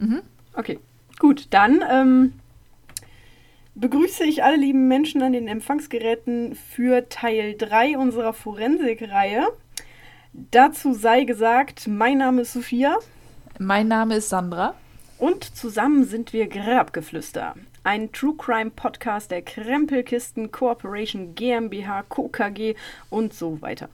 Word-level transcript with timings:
Mhm. 0.00 0.22
Okay, 0.54 0.80
gut. 1.18 1.46
Dann 1.50 1.84
ähm, 1.88 2.32
begrüße 3.74 4.24
ich 4.24 4.42
alle 4.42 4.56
lieben 4.56 4.88
Menschen 4.88 5.22
an 5.22 5.32
den 5.32 5.46
Empfangsgeräten 5.46 6.56
für 6.56 7.08
Teil 7.08 7.54
3 7.56 7.96
unserer 7.98 8.32
Forensik-Reihe. 8.32 9.46
Dazu 10.32 10.92
sei 10.94 11.24
gesagt, 11.24 11.86
mein 11.86 12.18
Name 12.18 12.42
ist 12.42 12.54
Sophia. 12.54 12.98
Mein 13.58 13.88
Name 13.88 14.16
ist 14.16 14.30
Sandra. 14.30 14.74
Und 15.18 15.44
zusammen 15.44 16.04
sind 16.04 16.32
wir 16.32 16.48
Grabgeflüster. 16.48 17.54
Ein 17.84 18.10
True 18.12 18.34
Crime 18.38 18.70
Podcast 18.70 19.30
der 19.30 19.42
Krempelkisten 19.42 20.50
Corporation 20.50 21.34
GmbH, 21.34 22.04
Co. 22.08 22.28
KG 22.28 22.74
und 23.10 23.34
so 23.34 23.60
weiter. 23.60 23.90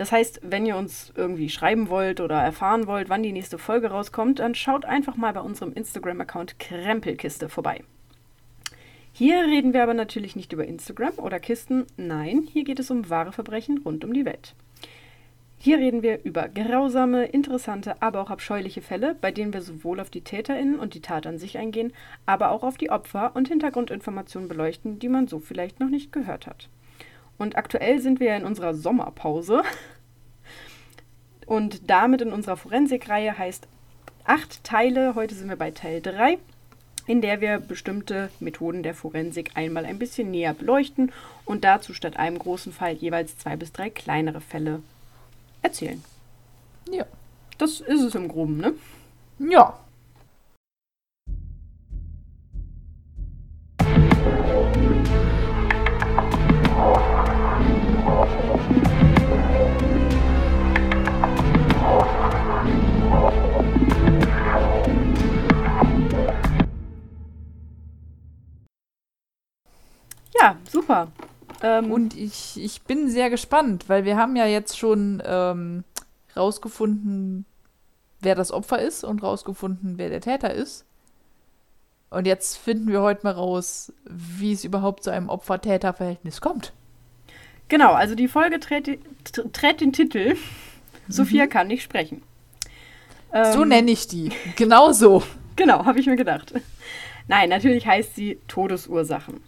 Das 0.00 0.12
heißt, 0.12 0.40
wenn 0.42 0.64
ihr 0.64 0.78
uns 0.78 1.12
irgendwie 1.14 1.50
schreiben 1.50 1.90
wollt 1.90 2.22
oder 2.22 2.40
erfahren 2.40 2.86
wollt, 2.86 3.10
wann 3.10 3.22
die 3.22 3.32
nächste 3.32 3.58
Folge 3.58 3.90
rauskommt, 3.90 4.38
dann 4.38 4.54
schaut 4.54 4.86
einfach 4.86 5.14
mal 5.14 5.34
bei 5.34 5.42
unserem 5.42 5.74
Instagram-Account 5.74 6.58
Krempelkiste 6.58 7.50
vorbei. 7.50 7.84
Hier 9.12 9.44
reden 9.44 9.74
wir 9.74 9.82
aber 9.82 9.92
natürlich 9.92 10.36
nicht 10.36 10.54
über 10.54 10.64
Instagram 10.64 11.18
oder 11.18 11.38
Kisten, 11.38 11.84
nein, 11.98 12.48
hier 12.50 12.64
geht 12.64 12.78
es 12.78 12.90
um 12.90 13.10
wahre 13.10 13.32
Verbrechen 13.32 13.82
rund 13.84 14.02
um 14.02 14.14
die 14.14 14.24
Welt. 14.24 14.54
Hier 15.58 15.76
reden 15.76 16.02
wir 16.02 16.24
über 16.24 16.48
grausame, 16.48 17.26
interessante, 17.26 18.00
aber 18.00 18.22
auch 18.22 18.30
abscheuliche 18.30 18.80
Fälle, 18.80 19.16
bei 19.20 19.30
denen 19.30 19.52
wir 19.52 19.60
sowohl 19.60 20.00
auf 20.00 20.08
die 20.08 20.22
TäterInnen 20.22 20.78
und 20.78 20.94
die 20.94 21.02
Tat 21.02 21.26
an 21.26 21.36
sich 21.36 21.58
eingehen, 21.58 21.92
aber 22.24 22.52
auch 22.52 22.62
auf 22.62 22.78
die 22.78 22.88
Opfer 22.88 23.32
und 23.34 23.48
Hintergrundinformationen 23.48 24.48
beleuchten, 24.48 24.98
die 24.98 25.10
man 25.10 25.28
so 25.28 25.40
vielleicht 25.40 25.78
noch 25.78 25.90
nicht 25.90 26.10
gehört 26.10 26.46
hat. 26.46 26.70
Und 27.40 27.56
aktuell 27.56 28.02
sind 28.02 28.20
wir 28.20 28.26
ja 28.26 28.36
in 28.36 28.44
unserer 28.44 28.74
Sommerpause. 28.74 29.62
Und 31.46 31.88
damit 31.88 32.20
in 32.20 32.34
unserer 32.34 32.58
Forensikreihe 32.58 33.38
heißt 33.38 33.66
acht 34.26 34.62
Teile. 34.62 35.14
Heute 35.14 35.34
sind 35.34 35.48
wir 35.48 35.56
bei 35.56 35.70
Teil 35.70 36.02
3, 36.02 36.36
in 37.06 37.22
der 37.22 37.40
wir 37.40 37.58
bestimmte 37.58 38.28
Methoden 38.40 38.82
der 38.82 38.94
Forensik 38.94 39.52
einmal 39.54 39.86
ein 39.86 39.98
bisschen 39.98 40.30
näher 40.30 40.52
beleuchten 40.52 41.12
und 41.46 41.64
dazu 41.64 41.94
statt 41.94 42.18
einem 42.18 42.38
großen 42.38 42.74
Fall 42.74 42.92
jeweils 42.92 43.38
zwei 43.38 43.56
bis 43.56 43.72
drei 43.72 43.88
kleinere 43.88 44.42
Fälle 44.42 44.82
erzählen. 45.62 46.04
Ja. 46.90 47.06
Das 47.56 47.80
ist 47.80 48.02
es 48.02 48.14
im 48.14 48.28
Groben, 48.28 48.58
ne? 48.58 48.74
Ja. 49.38 49.78
Super. 70.90 71.08
Ähm, 71.62 71.92
Und 71.92 72.16
ich, 72.16 72.58
ich 72.62 72.82
bin 72.82 73.10
sehr 73.10 73.30
gespannt, 73.30 73.88
weil 73.88 74.04
wir 74.04 74.16
haben 74.16 74.36
ja 74.36 74.46
jetzt 74.46 74.78
schon 74.78 75.22
ähm, 75.24 75.84
rausgefunden, 76.36 77.44
wer 78.20 78.34
das 78.34 78.50
Opfer 78.52 78.80
ist 78.80 79.04
und 79.04 79.22
rausgefunden, 79.22 79.98
wer 79.98 80.08
der 80.10 80.20
Täter 80.20 80.52
ist. 80.52 80.84
Und 82.10 82.26
jetzt 82.26 82.56
finden 82.56 82.88
wir 82.88 83.02
heute 83.02 83.20
mal 83.24 83.32
raus, 83.34 83.92
wie 84.04 84.52
es 84.52 84.64
überhaupt 84.64 85.04
zu 85.04 85.10
einem 85.10 85.28
Opfer-Täter-Verhältnis 85.28 86.40
kommt. 86.40 86.72
Genau, 87.68 87.92
also 87.92 88.16
die 88.16 88.26
Folge 88.26 88.58
trägt, 88.58 88.88
tr- 88.88 89.52
trägt 89.52 89.80
den 89.80 89.92
Titel 89.92 90.36
Sophia 91.08 91.46
kann 91.46 91.66
nicht 91.68 91.82
sprechen. 91.82 92.22
so 93.52 93.62
Ähm, 93.62 93.68
nenne 93.68 93.90
ich 93.90 94.06
die. 94.08 94.30
Genau 94.56 94.92
so. 94.92 95.22
Genau, 95.56 95.84
habe 95.84 96.00
ich 96.00 96.06
mir 96.06 96.16
gedacht. 96.16 96.54
Nein, 97.28 97.50
natürlich 97.50 97.86
heißt 97.86 98.14
sie 98.14 98.38
Todesursachen. 98.48 99.42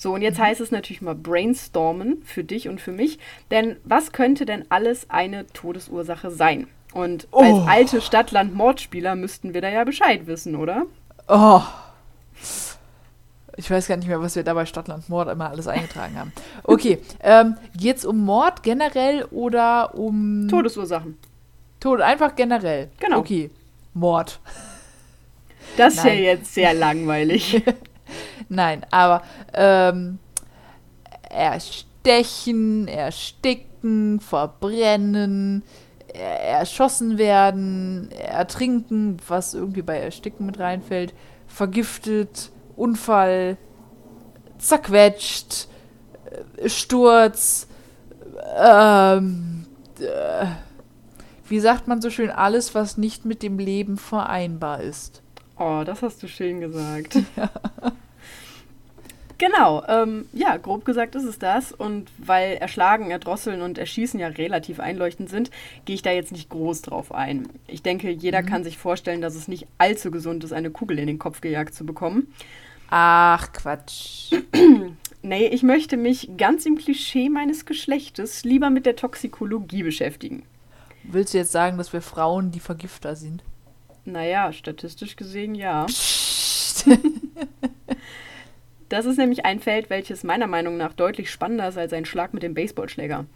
So, 0.00 0.14
und 0.14 0.22
jetzt 0.22 0.38
heißt 0.38 0.60
es 0.60 0.70
natürlich 0.70 1.02
mal 1.02 1.16
brainstormen 1.16 2.22
für 2.24 2.44
dich 2.44 2.68
und 2.68 2.80
für 2.80 2.92
mich. 2.92 3.18
Denn 3.50 3.76
was 3.82 4.12
könnte 4.12 4.46
denn 4.46 4.64
alles 4.68 5.10
eine 5.10 5.46
Todesursache 5.48 6.30
sein? 6.30 6.68
Und 6.92 7.26
Oh. 7.32 7.42
als 7.42 7.68
alte 7.68 8.00
Stadtland-Mordspieler 8.00 9.16
müssten 9.16 9.54
wir 9.54 9.60
da 9.60 9.68
ja 9.68 9.82
Bescheid 9.82 10.26
wissen, 10.28 10.54
oder? 10.54 10.86
Oh. 11.26 11.60
Ich 13.56 13.68
weiß 13.68 13.88
gar 13.88 13.96
nicht 13.96 14.06
mehr, 14.06 14.20
was 14.20 14.36
wir 14.36 14.44
da 14.44 14.54
bei 14.54 14.66
Stadtland 14.66 15.08
Mord 15.08 15.28
immer 15.28 15.50
alles 15.50 15.66
eingetragen 15.66 16.16
haben. 16.16 16.32
Okay, 16.62 17.00
ähm, 17.20 17.56
geht's 17.76 18.04
um 18.04 18.24
Mord 18.24 18.62
generell 18.62 19.24
oder 19.32 19.96
um 19.96 20.46
Todesursachen. 20.48 21.18
Tod? 21.80 22.00
Einfach 22.00 22.36
generell. 22.36 22.88
Genau. 23.00 23.18
Okay, 23.18 23.50
Mord. 23.94 24.38
Das 25.76 25.94
ist 25.94 26.04
ja 26.04 26.12
jetzt 26.12 26.54
sehr 26.54 26.72
langweilig. 26.72 27.62
Nein, 28.48 28.84
aber 28.90 29.22
ähm, 29.54 30.18
erstechen, 31.30 32.88
ersticken, 32.88 34.20
verbrennen, 34.20 35.62
er- 36.12 36.40
erschossen 36.60 37.18
werden, 37.18 38.10
ertrinken, 38.12 39.18
was 39.26 39.54
irgendwie 39.54 39.82
bei 39.82 39.98
Ersticken 39.98 40.46
mit 40.46 40.58
reinfällt, 40.58 41.14
vergiftet, 41.46 42.50
Unfall, 42.76 43.56
zerquetscht, 44.58 45.68
äh, 46.56 46.68
Sturz, 46.68 47.66
ähm, 48.56 49.66
äh, 50.00 50.46
wie 51.48 51.60
sagt 51.60 51.88
man 51.88 52.00
so 52.02 52.10
schön, 52.10 52.30
alles, 52.30 52.74
was 52.74 52.98
nicht 52.98 53.24
mit 53.24 53.42
dem 53.42 53.58
Leben 53.58 53.96
vereinbar 53.96 54.80
ist. 54.80 55.22
Oh, 55.58 55.82
das 55.84 56.02
hast 56.02 56.22
du 56.22 56.28
schön 56.28 56.60
gesagt. 56.60 57.18
Genau, 59.38 59.84
ähm, 59.86 60.26
ja, 60.32 60.56
grob 60.56 60.84
gesagt 60.84 61.14
ist 61.14 61.22
es 61.22 61.38
das. 61.38 61.70
Und 61.70 62.10
weil 62.18 62.56
Erschlagen, 62.56 63.12
Erdrosseln 63.12 63.62
und 63.62 63.78
Erschießen 63.78 64.18
ja 64.18 64.26
relativ 64.26 64.80
einleuchtend 64.80 65.30
sind, 65.30 65.52
gehe 65.84 65.94
ich 65.94 66.02
da 66.02 66.10
jetzt 66.10 66.32
nicht 66.32 66.50
groß 66.50 66.82
drauf 66.82 67.14
ein. 67.14 67.48
Ich 67.68 67.82
denke, 67.82 68.10
jeder 68.10 68.42
kann 68.42 68.64
sich 68.64 68.78
vorstellen, 68.78 69.20
dass 69.20 69.36
es 69.36 69.46
nicht 69.46 69.68
allzu 69.78 70.10
gesund 70.10 70.42
ist, 70.42 70.52
eine 70.52 70.72
Kugel 70.72 70.98
in 70.98 71.06
den 71.06 71.20
Kopf 71.20 71.40
gejagt 71.40 71.74
zu 71.74 71.86
bekommen. 71.86 72.34
Ach, 72.90 73.52
Quatsch. 73.52 74.34
Nee, 75.20 75.48
ich 75.48 75.64
möchte 75.64 75.96
mich 75.96 76.30
ganz 76.38 76.64
im 76.64 76.78
Klischee 76.78 77.28
meines 77.28 77.66
Geschlechtes 77.66 78.44
lieber 78.44 78.70
mit 78.70 78.86
der 78.86 78.94
Toxikologie 78.94 79.82
beschäftigen. 79.82 80.44
Willst 81.02 81.34
du 81.34 81.38
jetzt 81.38 81.50
sagen, 81.50 81.76
dass 81.76 81.92
wir 81.92 82.02
Frauen 82.02 82.52
die 82.52 82.60
Vergifter 82.60 83.16
sind? 83.16 83.42
Naja, 84.08 84.52
statistisch 84.52 85.16
gesehen 85.16 85.54
ja. 85.54 85.84
Psst. 85.84 86.86
Das 88.88 89.04
ist 89.04 89.18
nämlich 89.18 89.44
ein 89.44 89.60
Feld, 89.60 89.90
welches 89.90 90.24
meiner 90.24 90.46
Meinung 90.46 90.78
nach 90.78 90.94
deutlich 90.94 91.30
spannender 91.30 91.68
ist 91.68 91.76
als 91.76 91.92
ein 91.92 92.06
Schlag 92.06 92.32
mit 92.32 92.42
dem 92.42 92.54
Baseballschläger. 92.54 93.26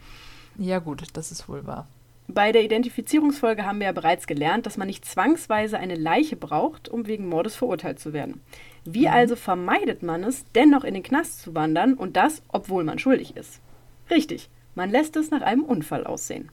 ja, 0.57 0.79
gut, 0.79 1.05
das 1.13 1.31
ist 1.31 1.47
wohl 1.47 1.67
wahr. 1.67 1.89
Bei 2.27 2.53
der 2.53 2.63
Identifizierungsfolge 2.63 3.67
haben 3.67 3.81
wir 3.81 3.89
ja 3.89 3.93
bereits 3.93 4.27
gelernt, 4.27 4.65
dass 4.65 4.79
man 4.79 4.87
nicht 4.87 5.05
zwangsweise 5.05 5.79
eine 5.79 5.97
Leiche 5.97 6.37
braucht, 6.37 6.89
um 6.89 7.07
wegen 7.07 7.29
Mordes 7.29 7.55
verurteilt 7.55 8.01
zu 8.01 8.15
werden. 8.15 8.41
Wie 8.87 9.09
also 9.09 9.37
vermeidet 9.37 10.03
man 10.03 10.25
es, 10.25 10.47
dennoch 10.55 10.85
in 10.85 10.95
den 10.95 11.03
Knast 11.03 11.43
zu 11.43 11.55
wandern 11.55 11.93
und 11.93 12.17
das, 12.17 12.41
obwohl 12.49 12.85
man 12.85 12.99
schuldig 12.99 13.37
ist? 13.37 13.61
Richtig, 14.09 14.49
man 14.75 14.91
lässt 14.91 15.17
es 15.17 15.31
nach 15.31 15.43
einem 15.43 15.65
Unfall 15.65 16.07
aussehen. 16.07 16.51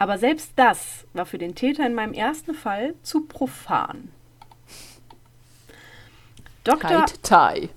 Aber 0.00 0.16
selbst 0.16 0.52
das 0.56 1.04
war 1.12 1.26
für 1.26 1.36
den 1.36 1.54
Täter 1.54 1.84
in 1.86 1.92
meinem 1.92 2.14
ersten 2.14 2.54
Fall 2.54 2.94
zu 3.02 3.26
profan. 3.26 4.10
Dr. 6.64 7.04
Tie. 7.22 7.68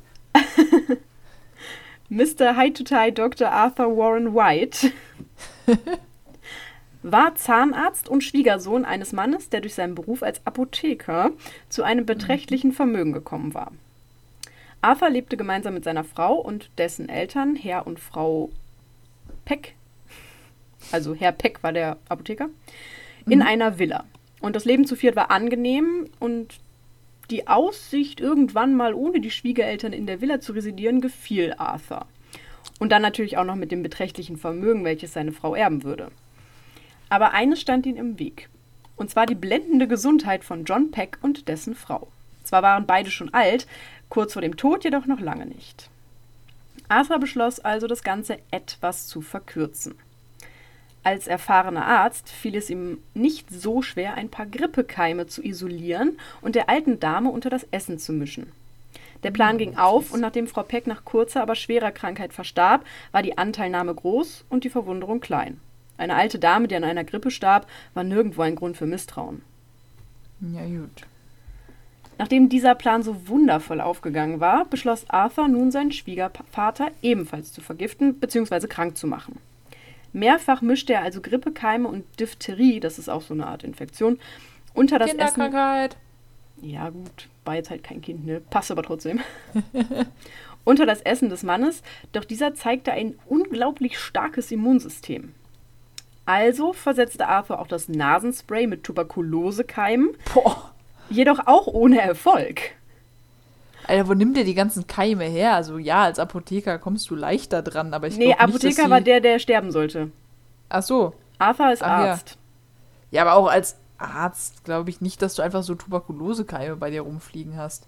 Mr. 2.10 2.56
High-to-Tie 2.56 3.12
Dr. 3.12 3.52
Arthur 3.52 3.98
Warren 3.98 4.34
White 4.34 4.94
war 7.04 7.36
Zahnarzt 7.36 8.08
und 8.08 8.24
Schwiegersohn 8.24 8.86
eines 8.86 9.12
Mannes, 9.12 9.50
der 9.50 9.60
durch 9.60 9.74
seinen 9.74 9.96
Beruf 9.96 10.24
als 10.24 10.40
Apotheker 10.48 11.32
zu 11.68 11.84
einem 11.84 12.06
beträchtlichen 12.06 12.72
Vermögen 12.72 13.12
gekommen 13.12 13.54
war. 13.54 13.74
Arthur 14.80 15.10
lebte 15.10 15.36
gemeinsam 15.36 15.74
mit 15.74 15.84
seiner 15.84 16.06
Frau 16.06 16.36
und 16.36 16.70
dessen 16.78 17.10
Eltern, 17.10 17.58
Herr 17.58 17.86
und 17.86 18.00
Frau 18.00 18.50
Peck, 19.44 19.76
also 20.92 21.14
Herr 21.14 21.32
Peck 21.32 21.64
war 21.64 21.72
der 21.72 21.98
Apotheker, 22.10 22.50
in 23.26 23.42
einer 23.42 23.80
Villa. 23.80 24.06
Und 24.42 24.56
das 24.56 24.66
Leben 24.66 24.86
zu 24.86 24.96
viert 24.96 25.16
war 25.16 25.32
angenehm 25.32 26.10
und 26.20 26.60
die 27.30 27.48
Aussicht, 27.48 28.20
irgendwann 28.20 28.76
mal 28.76 28.94
ohne 28.94 29.22
die 29.22 29.32
Schwiegereltern 29.32 29.94
in 29.94 30.06
der 30.06 30.22
Villa 30.22 30.42
zu 30.42 30.52
residieren, 30.52 31.02
gefiel 31.02 31.56
Arthur. 31.58 32.06
Und 32.80 32.92
dann 32.92 33.02
natürlich 33.02 33.38
auch 33.38 33.46
noch 33.46 33.56
mit 33.56 33.72
dem 33.72 33.84
beträchtlichen 33.84 34.38
Vermögen, 34.38 34.84
welches 34.84 35.14
seine 35.14 35.32
Frau 35.32 35.56
erben 35.56 35.84
würde. 35.84 36.12
Aber 37.10 37.34
eines 37.34 37.62
stand 37.62 37.86
ihm 37.86 37.96
im 37.96 38.20
Weg. 38.20 38.50
Und 38.96 39.10
zwar 39.10 39.26
die 39.26 39.36
blendende 39.36 39.88
Gesundheit 39.88 40.44
von 40.44 40.66
John 40.66 40.92
Peck 40.92 41.18
und 41.22 41.48
dessen 41.48 41.76
Frau. 41.76 42.08
Zwar 42.44 42.62
waren 42.62 42.86
beide 42.86 43.10
schon 43.10 43.34
alt, 43.34 43.68
kurz 44.10 44.34
vor 44.34 44.42
dem 44.42 44.58
Tod 44.58 44.84
jedoch 44.84 45.06
noch 45.06 45.20
lange 45.20 45.46
nicht. 45.46 45.90
Arthur 46.90 47.20
beschloss 47.20 47.60
also, 47.60 47.88
das 47.88 48.04
Ganze 48.04 48.38
etwas 48.52 49.08
zu 49.08 49.22
verkürzen. 49.22 49.96
Als 51.04 51.28
erfahrener 51.28 51.86
Arzt 51.86 52.30
fiel 52.30 52.56
es 52.56 52.70
ihm 52.70 53.00
nicht 53.14 53.50
so 53.52 53.82
schwer, 53.82 54.16
ein 54.16 54.30
paar 54.30 54.46
Grippekeime 54.46 55.28
zu 55.28 55.44
isolieren 55.44 56.18
und 56.42 56.56
der 56.56 56.70
alten 56.70 57.00
Dame 57.00 57.30
unter 57.30 57.50
das 57.50 57.68
Essen 57.72 58.00
zu 58.00 58.14
mischen. 58.14 58.52
Der 59.24 59.32
Plan 59.32 59.58
ging 59.58 59.78
auf 59.78 60.12
und 60.12 60.20
nachdem 60.20 60.48
Frau 60.48 60.64
Peck 60.64 60.86
nach 60.86 61.06
kurzer, 61.06 61.42
aber 61.42 61.56
schwerer 61.56 61.92
Krankheit 61.92 62.34
verstarb, 62.34 62.86
war 63.12 63.22
die 63.22 63.38
Anteilnahme 63.38 63.94
groß 63.94 64.46
und 64.50 64.64
die 64.64 64.70
Verwunderung 64.70 65.20
klein. 65.22 65.60
Eine 65.98 66.16
alte 66.16 66.40
Dame, 66.40 66.68
die 66.68 66.76
an 66.76 66.84
einer 66.84 67.04
Grippe 67.04 67.32
starb, 67.32 67.68
war 67.94 68.04
nirgendwo 68.04 68.42
ein 68.42 68.56
Grund 68.56 68.76
für 68.76 68.86
Misstrauen. 68.86 69.42
Ja, 70.42 70.66
gut. 70.66 71.06
Nachdem 72.18 72.50
dieser 72.50 72.76
Plan 72.76 73.02
so 73.02 73.28
wundervoll 73.28 73.82
aufgegangen 73.82 74.40
war, 74.40 74.66
beschloss 74.66 75.10
Arthur 75.10 75.48
nun 75.48 75.72
seinen 75.72 75.92
Schwiegervater 75.92 76.92
ebenfalls 77.02 77.54
zu 77.54 77.62
vergiften 77.62 78.20
bzw. 78.20 78.68
krank 78.68 78.98
zu 78.98 79.08
machen. 79.08 79.40
Mehrfach 80.14 80.62
mischte 80.62 80.94
er 80.94 81.02
also 81.02 81.22
Grippekeime 81.22 81.88
und 81.88 82.06
Diphtherie, 82.20 82.80
das 82.80 83.00
ist 83.00 83.10
auch 83.10 83.22
so 83.22 83.34
eine 83.34 83.48
Art 83.48 83.64
Infektion, 83.64 84.20
unter 84.74 85.00
das 85.00 85.10
Essen. 85.10 85.20
Kinderkrankheit. 85.20 85.98
Ja, 86.62 86.90
gut, 86.90 87.28
war 87.46 87.56
jetzt 87.56 87.70
halt 87.70 87.84
kein 87.84 88.02
Kind, 88.02 88.26
ne? 88.26 88.40
Passt 88.40 88.72
aber 88.72 88.84
trotzdem. 88.84 89.20
unter 90.64 90.86
das 90.86 91.02
Essen 91.02 91.30
des 91.30 91.44
Mannes, 91.44 91.82
doch 92.12 92.24
dieser 92.24 92.54
zeigte 92.54 92.92
ein 92.94 93.16
unglaublich 93.26 94.00
starkes 94.00 94.52
Immunsystem. 94.52 95.34
Also 96.26 96.72
versetzte 96.72 97.28
Arthur 97.28 97.60
auch 97.60 97.68
das 97.68 97.90
Nasenspray 97.90 98.68
mit 98.68 98.84
Tuberkulosekeimen, 98.84 100.12
Boah. 100.34 100.74
jedoch 101.10 101.48
auch 101.48 101.68
ohne 101.68 102.00
Erfolg. 102.00 102.76
Alter, 103.88 104.08
wo 104.08 104.14
nimmt 104.14 104.38
der 104.38 104.44
die 104.44 104.54
ganzen 104.54 104.88
Keime 104.88 105.26
her? 105.26 105.56
Also 105.56 105.78
ja, 105.78 106.04
als 106.04 106.20
Apotheker 106.20 106.80
kommst 106.80 107.10
du 107.10 107.16
leichter 107.16 107.62
dran, 107.62 107.94
aber 107.94 108.08
ich 108.08 108.18
Nee, 108.18 108.28
nicht, 108.28 108.40
Apotheker 108.40 108.84
dass 108.84 108.90
war 108.90 109.02
der, 109.02 109.20
der 109.20 109.40
sterben 109.40 109.72
sollte. 109.72 110.12
Ach 110.70 110.84
so. 110.84 111.14
Arthur 111.40 111.74
ist 111.74 111.84
Ach 111.84 112.04
ja. 112.04 112.12
Arzt. 112.12 112.38
Ja, 113.12 113.22
aber 113.24 113.34
auch 113.36 113.48
als 113.48 113.76
Arzt 113.98 114.64
glaube 114.64 114.90
ich 114.90 115.02
nicht, 115.02 115.22
dass 115.22 115.36
du 115.36 115.42
einfach 115.42 115.64
so 115.64 115.76
Tuberkulosekeime 115.76 116.76
bei 116.76 116.90
dir 116.90 117.02
rumfliegen 117.02 117.58
hast. 117.58 117.88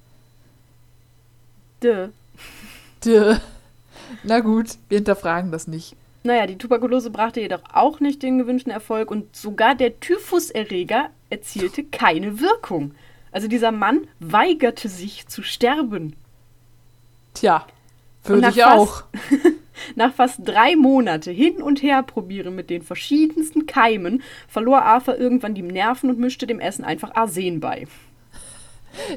Duh. 1.80 2.10
Tö. 3.02 3.36
Na 4.24 4.40
gut, 4.40 4.78
wir 4.90 4.98
hinterfragen 4.98 5.52
das 5.52 5.68
nicht. 5.68 5.96
Naja, 6.24 6.48
die 6.48 6.58
Tuberkulose 6.58 7.12
brachte 7.12 7.40
jedoch 7.40 7.62
auch 7.72 8.00
nicht 8.00 8.24
den 8.24 8.40
gewünschten 8.40 8.72
Erfolg 8.72 9.12
und 9.12 9.36
sogar 9.36 9.76
der 9.76 10.00
Typhuserreger 10.00 11.10
erzielte 11.30 11.84
keine 11.84 12.40
Wirkung. 12.40 12.96
Also 13.36 13.50
dieser 13.50 13.74
Mann 13.74 14.08
weigerte 14.22 14.88
sich 14.88 15.28
zu 15.28 15.44
sterben. 15.44 16.16
Tja, 17.34 17.68
würde 18.24 18.48
ich 18.48 18.62
fast- 18.62 18.78
auch. 18.80 19.04
Nach 19.98 20.14
fast 20.14 20.40
drei 20.46 20.78
Monate 20.78 21.32
hin 21.32 21.62
und 21.62 21.84
her 21.84 22.02
probieren 22.02 22.56
mit 22.56 22.70
den 22.70 22.82
verschiedensten 22.82 23.66
Keimen, 23.66 24.24
verlor 24.48 24.84
Arthur 24.84 25.18
irgendwann 25.18 25.54
die 25.54 25.64
Nerven 25.64 26.10
und 26.10 26.18
mischte 26.18 26.48
dem 26.48 26.62
Essen 26.62 26.86
einfach 26.86 27.14
Arsen 27.16 27.60
bei. 27.60 27.88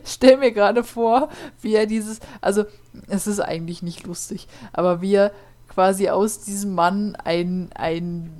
Stell 0.05 0.39
mir 0.39 0.51
gerade 0.51 0.83
vor, 0.83 1.29
wie 1.63 1.77
er 1.77 1.87
dieses, 1.87 2.19
also 2.41 2.65
es 3.07 3.29
ist 3.29 3.39
eigentlich 3.39 3.85
nicht 3.85 4.05
lustig, 4.05 4.49
aber 4.73 5.01
wie 5.01 5.15
er 5.15 5.33
quasi 5.69 6.09
aus 6.09 6.41
diesem 6.41 6.75
Mann 6.75 7.15
ein, 7.23 7.71
ein 7.77 8.31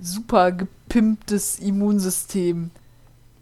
super 0.00 0.52
gepimptes 0.52 1.58
Immunsystem, 1.58 2.70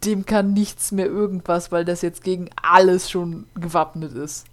dem 0.05 0.27
kann 0.27 0.53
nichts 0.53 0.93
mehr 0.93 1.07
irgendwas, 1.07 1.73
weil 1.73 1.85
das 1.85 2.03
jetzt 2.03 2.25
gegen 2.25 2.49
alles 2.63 3.11
schon 3.11 3.47
gewappnet 3.55 4.15
ist. 4.15 4.47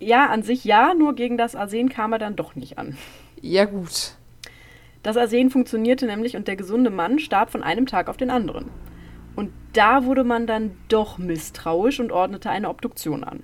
Ja, 0.00 0.26
an 0.26 0.42
sich 0.42 0.64
ja, 0.64 0.94
nur 0.94 1.14
gegen 1.14 1.38
das 1.38 1.54
Arsen 1.54 1.88
kam 1.88 2.12
er 2.12 2.18
dann 2.18 2.36
doch 2.36 2.54
nicht 2.56 2.78
an. 2.78 2.96
Ja 3.40 3.64
gut. 3.64 4.16
Das 5.02 5.16
Arsen 5.16 5.50
funktionierte 5.50 6.06
nämlich 6.06 6.36
und 6.36 6.48
der 6.48 6.56
gesunde 6.56 6.90
Mann 6.90 7.18
starb 7.18 7.50
von 7.50 7.62
einem 7.62 7.86
Tag 7.86 8.08
auf 8.08 8.16
den 8.16 8.30
anderen. 8.30 8.70
Und 9.36 9.50
da 9.72 10.04
wurde 10.04 10.24
man 10.24 10.46
dann 10.46 10.72
doch 10.88 11.18
misstrauisch 11.18 12.00
und 12.00 12.12
ordnete 12.12 12.50
eine 12.50 12.68
Obduktion 12.68 13.24
an. 13.24 13.42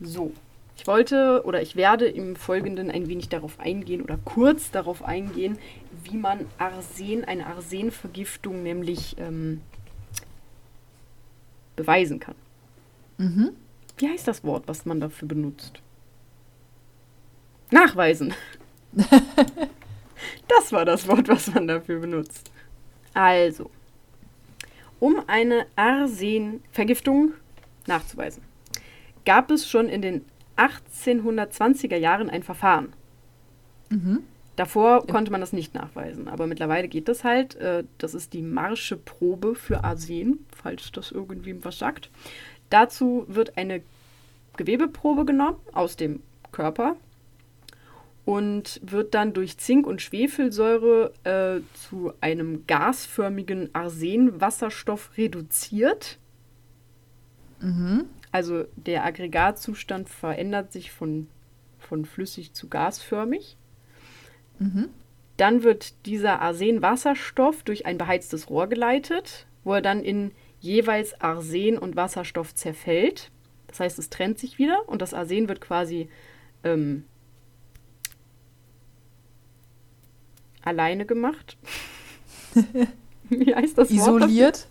So, 0.00 0.32
ich 0.76 0.86
wollte 0.86 1.42
oder 1.44 1.62
ich 1.62 1.74
werde 1.74 2.06
im 2.06 2.36
Folgenden 2.36 2.90
ein 2.90 3.08
wenig 3.08 3.28
darauf 3.28 3.58
eingehen 3.58 4.02
oder 4.02 4.18
kurz 4.24 4.70
darauf 4.70 5.02
eingehen, 5.02 5.58
wie 6.04 6.16
man 6.16 6.46
Arsen, 6.58 7.24
eine 7.24 7.46
Arsenvergiftung 7.46 8.62
nämlich 8.62 9.16
ähm, 9.18 9.62
beweisen 11.74 12.20
kann. 12.20 12.34
Mhm. 13.18 13.52
Wie 13.96 14.08
heißt 14.08 14.28
das 14.28 14.44
Wort, 14.44 14.64
was 14.66 14.84
man 14.84 15.00
dafür 15.00 15.26
benutzt? 15.26 15.80
Nachweisen. 17.70 18.34
das 20.48 20.72
war 20.72 20.84
das 20.84 21.08
Wort, 21.08 21.28
was 21.28 21.52
man 21.52 21.66
dafür 21.66 22.00
benutzt. 22.00 22.50
Also, 23.14 23.70
um 25.00 25.22
eine 25.26 25.66
Arsenvergiftung 25.74 27.32
nachzuweisen, 27.86 28.42
gab 29.24 29.50
es 29.50 29.68
schon 29.68 29.88
in 29.88 30.02
den 30.02 30.24
1820er 30.56 31.96
Jahren 31.96 32.30
ein 32.30 32.42
Verfahren. 32.42 32.92
Mhm. 33.90 34.22
Davor 34.56 35.06
konnte 35.06 35.30
man 35.30 35.42
das 35.42 35.52
nicht 35.52 35.74
nachweisen, 35.74 36.28
aber 36.28 36.46
mittlerweile 36.46 36.88
geht 36.88 37.08
das 37.08 37.24
halt. 37.24 37.56
Äh, 37.56 37.84
Das 37.98 38.14
ist 38.14 38.32
die 38.32 38.42
Marsche 38.42 38.96
Probe 38.96 39.54
für 39.54 39.84
Arsen, 39.84 40.46
falls 40.54 40.90
das 40.92 41.12
irgendwem 41.12 41.64
was 41.64 41.78
sagt. 41.78 42.10
Dazu 42.70 43.26
wird 43.28 43.58
eine 43.58 43.82
Gewebeprobe 44.56 45.26
genommen 45.26 45.58
aus 45.72 45.96
dem 45.96 46.22
Körper 46.52 46.96
und 48.24 48.80
wird 48.82 49.14
dann 49.14 49.34
durch 49.34 49.58
Zink 49.58 49.86
und 49.86 50.00
Schwefelsäure 50.00 51.12
äh, 51.24 51.60
zu 51.74 52.12
einem 52.20 52.66
gasförmigen 52.66 53.70
Arsenwasserstoff 53.74 55.10
reduziert. 55.18 56.18
Mhm. 57.60 58.06
Also 58.32 58.64
der 58.76 59.04
Aggregatzustand 59.04 60.08
verändert 60.08 60.72
sich 60.72 60.90
von, 60.90 61.28
von 61.78 62.04
flüssig 62.04 62.52
zu 62.52 62.68
gasförmig. 62.68 63.56
Mhm. 64.58 64.88
Dann 65.36 65.62
wird 65.62 66.06
dieser 66.06 66.40
Arsenwasserstoff 66.40 67.62
durch 67.62 67.86
ein 67.86 67.98
beheiztes 67.98 68.48
Rohr 68.48 68.68
geleitet, 68.68 69.46
wo 69.64 69.74
er 69.74 69.82
dann 69.82 70.02
in 70.02 70.32
jeweils 70.60 71.20
Arsen 71.20 71.78
und 71.78 71.96
Wasserstoff 71.96 72.54
zerfällt. 72.54 73.30
Das 73.66 73.80
heißt, 73.80 73.98
es 73.98 74.10
trennt 74.10 74.38
sich 74.38 74.58
wieder 74.58 74.88
und 74.88 75.02
das 75.02 75.12
Arsen 75.12 75.48
wird 75.48 75.60
quasi 75.60 76.08
ähm, 76.64 77.04
alleine 80.62 81.04
gemacht. 81.04 81.56
Wie 83.28 83.54
heißt 83.54 83.76
das 83.76 83.90
Wort? 83.90 84.22
Isoliert. 84.22 84.68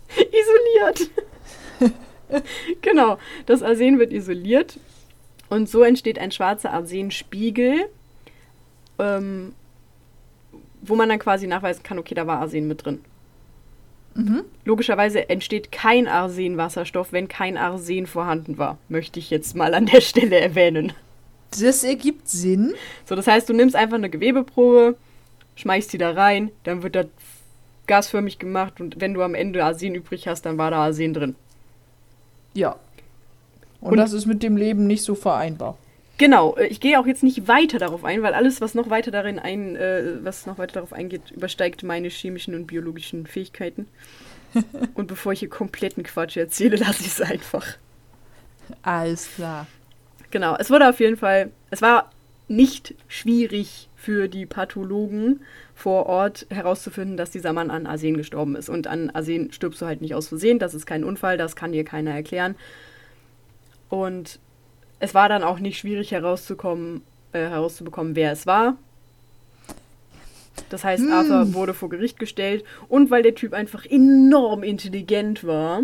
genau, 2.82 3.18
das 3.46 3.64
Arsen 3.64 4.00
wird 4.00 4.12
isoliert 4.12 4.80
und 5.50 5.70
so 5.70 5.84
entsteht 5.84 6.20
ein 6.20 6.32
schwarzer 6.32 6.74
Arsenspiegel, 6.74 7.88
ähm, 9.00 9.54
wo 10.82 10.96
man 10.96 11.10
dann 11.10 11.20
quasi 11.20 11.48
nachweisen 11.48 11.84
kann, 11.84 12.00
okay, 12.00 12.16
da 12.16 12.28
war 12.28 12.40
Arsen 12.40 12.68
mit 12.68 12.86
drin. 12.86 13.00
Mhm. 14.16 14.46
Logischerweise 14.64 15.30
entsteht 15.30 15.72
kein 15.72 16.08
Arsenwasserstoff, 16.08 17.12
wenn 17.12 17.28
kein 17.28 17.58
Arsen 17.58 18.08
vorhanden 18.08 18.58
war, 18.58 18.78
möchte 18.88 19.20
ich 19.20 19.30
jetzt 19.30 19.56
mal 19.56 19.74
an 19.74 19.88
der 19.88 20.02
Stelle 20.02 20.40
erwähnen. 20.40 20.94
Das 21.52 21.84
ergibt 21.84 22.28
Sinn. 22.28 22.74
So, 23.06 23.16
das 23.16 23.28
heißt, 23.28 23.48
du 23.50 23.54
nimmst 23.54 23.76
einfach 23.76 23.98
eine 23.98 24.10
Gewebeprobe, 24.10 24.96
schmeißt 25.56 25.92
die 25.94 25.98
da 25.98 26.12
rein, 26.12 26.52
dann 26.64 26.82
wird 26.82 26.96
das 26.96 27.08
gasförmig 27.88 28.40
gemacht 28.40 28.80
und 28.82 29.00
wenn 29.00 29.14
du 29.14 29.22
am 29.22 29.36
Ende 29.36 29.64
Arsen 29.64 29.96
übrig 29.96 30.28
hast, 30.28 30.44
dann 30.46 30.58
war 30.58 30.72
da 30.72 30.84
Arsen 30.84 31.14
drin. 31.14 31.36
Ja. 32.56 32.76
Und, 33.82 33.92
Und- 33.92 33.98
das 33.98 34.14
ist 34.14 34.26
mit 34.26 34.42
dem 34.42 34.58
Leben 34.58 34.88
nicht 34.88 35.04
so 35.04 35.14
vereinbar. 35.14 35.78
Genau, 36.18 36.56
äh, 36.56 36.68
ich 36.68 36.80
gehe 36.80 37.00
auch 37.00 37.06
jetzt 37.06 37.24
nicht 37.24 37.48
weiter 37.48 37.78
darauf 37.78 38.04
ein, 38.06 38.24
weil 38.24 38.34
alles, 38.34 38.62
was 38.62 38.74
noch 38.74 38.90
weiter 38.90 39.12
darin 39.12 39.38
ein, 39.38 39.76
äh, 39.76 40.24
was 40.24 40.46
noch 40.46 40.58
weiter 40.58 40.76
darauf 40.76 40.94
eingeht, 40.94 41.32
übersteigt 41.32 41.84
meine 41.84 42.08
chemischen 42.08 42.56
und 42.56 42.68
biologischen 42.68 43.28
Fähigkeiten. 43.28 43.88
und 44.96 45.08
bevor 45.08 45.34
ich 45.34 45.40
hier 45.40 45.50
kompletten 45.50 46.04
Quatsch 46.04 46.38
erzähle, 46.38 46.78
lasse 46.78 47.02
ich 47.02 47.08
es 47.08 47.22
einfach. 47.22 47.68
Alles 48.82 49.30
klar. 49.36 49.68
Genau, 50.32 50.56
es 50.58 50.70
wurde 50.70 50.90
auf 50.90 51.00
jeden 51.00 51.18
Fall, 51.18 51.52
es 51.70 51.82
war 51.82 52.10
nicht 52.48 52.96
schwierig 53.08 53.90
für 54.06 54.28
die 54.28 54.46
Pathologen 54.46 55.42
vor 55.74 56.06
Ort 56.06 56.46
herauszufinden, 56.52 57.18
dass 57.18 57.32
dieser 57.32 57.54
Mann 57.54 57.72
an 57.72 57.88
Arsen 57.88 58.16
gestorben 58.18 58.56
ist. 58.56 58.70
Und 58.70 58.86
an 58.86 59.10
Arsen 59.10 59.52
stirbst 59.52 59.82
du 59.82 59.88
halt 59.88 60.02
nicht 60.02 60.14
aus 60.14 60.28
Versehen, 60.28 60.60
das 60.60 60.76
ist 60.76 60.86
kein 60.86 61.04
Unfall, 61.04 61.38
das 61.38 61.56
kann 61.56 61.72
dir 61.72 61.84
keiner 61.84 62.12
erklären. 62.12 62.56
Und 63.90 64.40
es 65.00 65.16
war 65.16 65.28
dann 65.28 65.42
auch 65.42 65.58
nicht 65.58 65.80
schwierig 65.80 66.12
herauszukommen, 66.12 67.02
äh, 67.34 67.40
herauszubekommen, 67.40 68.16
wer 68.16 68.32
es 68.32 68.46
war. 68.46 68.78
Das 70.70 70.84
heißt, 70.84 71.04
Hm. 71.04 71.12
Arthur 71.12 71.54
wurde 71.56 71.74
vor 71.74 71.90
Gericht 71.90 72.20
gestellt 72.20 72.64
und 72.88 73.10
weil 73.10 73.24
der 73.24 73.34
Typ 73.34 73.54
einfach 73.54 73.88
enorm 73.88 74.62
intelligent 74.62 75.48
war, 75.48 75.82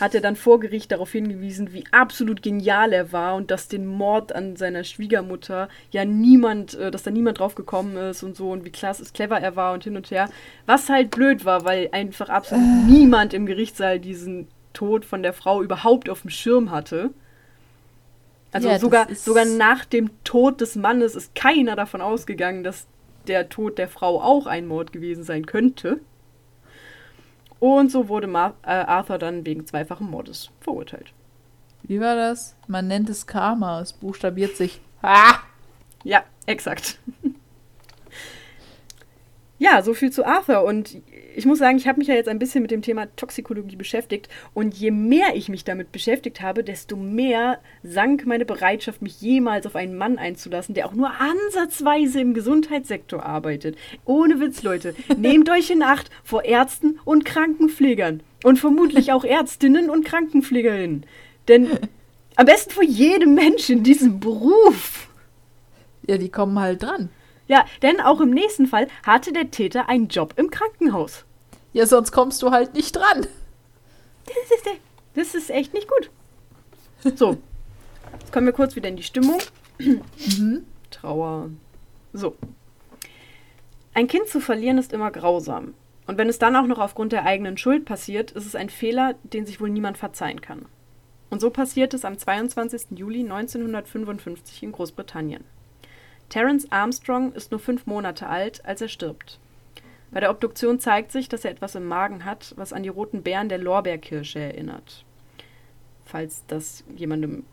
hat 0.00 0.14
er 0.14 0.20
dann 0.20 0.36
vor 0.36 0.58
Gericht 0.60 0.90
darauf 0.90 1.12
hingewiesen, 1.12 1.72
wie 1.72 1.84
absolut 1.90 2.42
genial 2.42 2.92
er 2.92 3.12
war 3.12 3.34
und 3.34 3.50
dass 3.50 3.68
den 3.68 3.86
Mord 3.86 4.34
an 4.34 4.56
seiner 4.56 4.84
Schwiegermutter 4.84 5.68
ja 5.90 6.04
niemand, 6.04 6.74
äh, 6.74 6.90
dass 6.90 7.02
da 7.02 7.10
niemand 7.10 7.38
drauf 7.38 7.54
gekommen 7.54 7.96
ist 7.96 8.22
und 8.22 8.36
so 8.36 8.50
und 8.50 8.64
wie 8.64 8.70
klasse, 8.70 9.04
clever 9.12 9.38
er 9.38 9.56
war 9.56 9.74
und 9.74 9.84
hin 9.84 9.96
und 9.96 10.10
her. 10.10 10.28
Was 10.66 10.88
halt 10.88 11.10
blöd 11.10 11.44
war, 11.44 11.64
weil 11.64 11.88
einfach 11.92 12.28
absolut 12.28 12.64
äh. 12.64 12.90
niemand 12.90 13.34
im 13.34 13.46
Gerichtssaal 13.46 14.00
diesen 14.00 14.48
Tod 14.72 15.04
von 15.04 15.22
der 15.22 15.32
Frau 15.32 15.62
überhaupt 15.62 16.08
auf 16.08 16.22
dem 16.22 16.30
Schirm 16.30 16.70
hatte. 16.70 17.10
Also 18.52 18.68
ja, 18.68 18.78
sogar, 18.78 19.14
sogar 19.14 19.44
nach 19.44 19.84
dem 19.84 20.10
Tod 20.24 20.60
des 20.60 20.76
Mannes 20.76 21.14
ist 21.14 21.34
keiner 21.34 21.76
davon 21.76 22.00
ausgegangen, 22.00 22.64
dass 22.64 22.86
der 23.26 23.48
Tod 23.48 23.78
der 23.78 23.88
Frau 23.88 24.20
auch 24.20 24.46
ein 24.46 24.66
Mord 24.66 24.92
gewesen 24.92 25.24
sein 25.24 25.46
könnte. 25.46 26.00
Und 27.62 27.92
so 27.92 28.08
wurde 28.08 28.26
Mar 28.26 28.54
äh, 28.64 28.70
Arthur 28.72 29.18
dann 29.18 29.46
wegen 29.46 29.64
zweifachen 29.64 30.10
Mordes 30.10 30.50
verurteilt. 30.58 31.12
Wie 31.84 32.00
war 32.00 32.16
das? 32.16 32.56
Man 32.66 32.88
nennt 32.88 33.08
es 33.08 33.28
Karma. 33.28 33.80
Es 33.80 33.92
buchstabiert 33.92 34.56
sich. 34.56 34.80
Ah! 35.00 35.36
Ja, 36.02 36.24
exakt. 36.46 36.98
Ja, 39.62 39.80
so 39.80 39.94
viel 39.94 40.10
zu 40.10 40.26
Arthur. 40.26 40.64
Und 40.64 41.00
ich 41.36 41.46
muss 41.46 41.60
sagen, 41.60 41.76
ich 41.76 41.86
habe 41.86 42.00
mich 42.00 42.08
ja 42.08 42.16
jetzt 42.16 42.28
ein 42.28 42.40
bisschen 42.40 42.62
mit 42.62 42.72
dem 42.72 42.82
Thema 42.82 43.06
Toxikologie 43.14 43.76
beschäftigt 43.76 44.28
und 44.54 44.74
je 44.74 44.90
mehr 44.90 45.36
ich 45.36 45.48
mich 45.48 45.62
damit 45.62 45.92
beschäftigt 45.92 46.40
habe, 46.40 46.64
desto 46.64 46.96
mehr 46.96 47.60
sank 47.84 48.26
meine 48.26 48.44
Bereitschaft, 48.44 49.02
mich 49.02 49.20
jemals 49.20 49.64
auf 49.64 49.76
einen 49.76 49.96
Mann 49.96 50.18
einzulassen, 50.18 50.74
der 50.74 50.86
auch 50.86 50.94
nur 50.94 51.12
ansatzweise 51.12 52.20
im 52.20 52.34
Gesundheitssektor 52.34 53.24
arbeitet. 53.24 53.76
Ohne 54.04 54.40
Witz, 54.40 54.64
Leute. 54.64 54.96
Nehmt 55.16 55.48
euch 55.48 55.70
in 55.70 55.84
Acht 55.84 56.10
vor 56.24 56.44
Ärzten 56.44 56.98
und 57.04 57.24
Krankenpflegern 57.24 58.20
und 58.42 58.58
vermutlich 58.58 59.12
auch 59.12 59.24
Ärztinnen 59.24 59.90
und 59.90 60.04
Krankenpflegerinnen. 60.04 61.06
Denn 61.46 61.68
am 62.34 62.46
besten 62.46 62.72
vor 62.72 62.84
jedem 62.84 63.34
Menschen 63.34 63.78
in 63.78 63.84
diesem 63.84 64.18
Beruf. 64.18 65.08
Ja, 66.08 66.18
die 66.18 66.30
kommen 66.30 66.58
halt 66.58 66.82
dran. 66.82 67.10
Ja, 67.48 67.64
denn 67.82 68.00
auch 68.00 68.20
im 68.20 68.30
nächsten 68.30 68.66
Fall 68.66 68.88
hatte 69.04 69.32
der 69.32 69.50
Täter 69.50 69.88
einen 69.88 70.08
Job 70.08 70.34
im 70.36 70.50
Krankenhaus. 70.50 71.24
Ja, 71.72 71.86
sonst 71.86 72.12
kommst 72.12 72.42
du 72.42 72.50
halt 72.50 72.74
nicht 72.74 72.94
dran. 72.94 73.26
Das 74.26 74.58
ist, 74.58 74.66
das 75.14 75.34
ist 75.34 75.50
echt 75.50 75.74
nicht 75.74 75.88
gut. 75.88 76.10
So, 77.16 77.38
jetzt 78.20 78.32
kommen 78.32 78.46
wir 78.46 78.52
kurz 78.52 78.76
wieder 78.76 78.88
in 78.88 78.96
die 78.96 79.02
Stimmung. 79.02 79.38
Mhm. 79.78 80.64
Trauer. 80.90 81.50
So. 82.12 82.36
Ein 83.94 84.06
Kind 84.06 84.28
zu 84.28 84.40
verlieren 84.40 84.78
ist 84.78 84.92
immer 84.92 85.10
grausam. 85.10 85.74
Und 86.06 86.18
wenn 86.18 86.28
es 86.28 86.38
dann 86.38 86.56
auch 86.56 86.66
noch 86.66 86.78
aufgrund 86.78 87.12
der 87.12 87.24
eigenen 87.24 87.56
Schuld 87.56 87.84
passiert, 87.84 88.32
ist 88.32 88.46
es 88.46 88.54
ein 88.54 88.70
Fehler, 88.70 89.14
den 89.22 89.46
sich 89.46 89.60
wohl 89.60 89.70
niemand 89.70 89.98
verzeihen 89.98 90.40
kann. 90.40 90.66
Und 91.30 91.40
so 91.40 91.50
passiert 91.50 91.94
es 91.94 92.04
am 92.04 92.18
22. 92.18 92.98
Juli 92.98 93.20
1955 93.20 94.62
in 94.62 94.72
Großbritannien. 94.72 95.44
Terence 96.32 96.66
Armstrong 96.72 97.34
ist 97.34 97.50
nur 97.50 97.60
fünf 97.60 97.84
Monate 97.84 98.26
alt, 98.26 98.64
als 98.64 98.80
er 98.80 98.88
stirbt. 98.88 99.38
Bei 100.10 100.18
der 100.18 100.30
Obduktion 100.30 100.80
zeigt 100.80 101.12
sich, 101.12 101.28
dass 101.28 101.44
er 101.44 101.50
etwas 101.50 101.74
im 101.74 101.84
Magen 101.84 102.24
hat, 102.24 102.54
was 102.56 102.72
an 102.72 102.82
die 102.82 102.88
roten 102.88 103.22
Beeren 103.22 103.50
der 103.50 103.58
Lorbeerkirsche 103.58 104.38
erinnert. 104.38 105.04
Falls 106.06 106.42
das 106.46 106.84
jemandem 106.96 107.44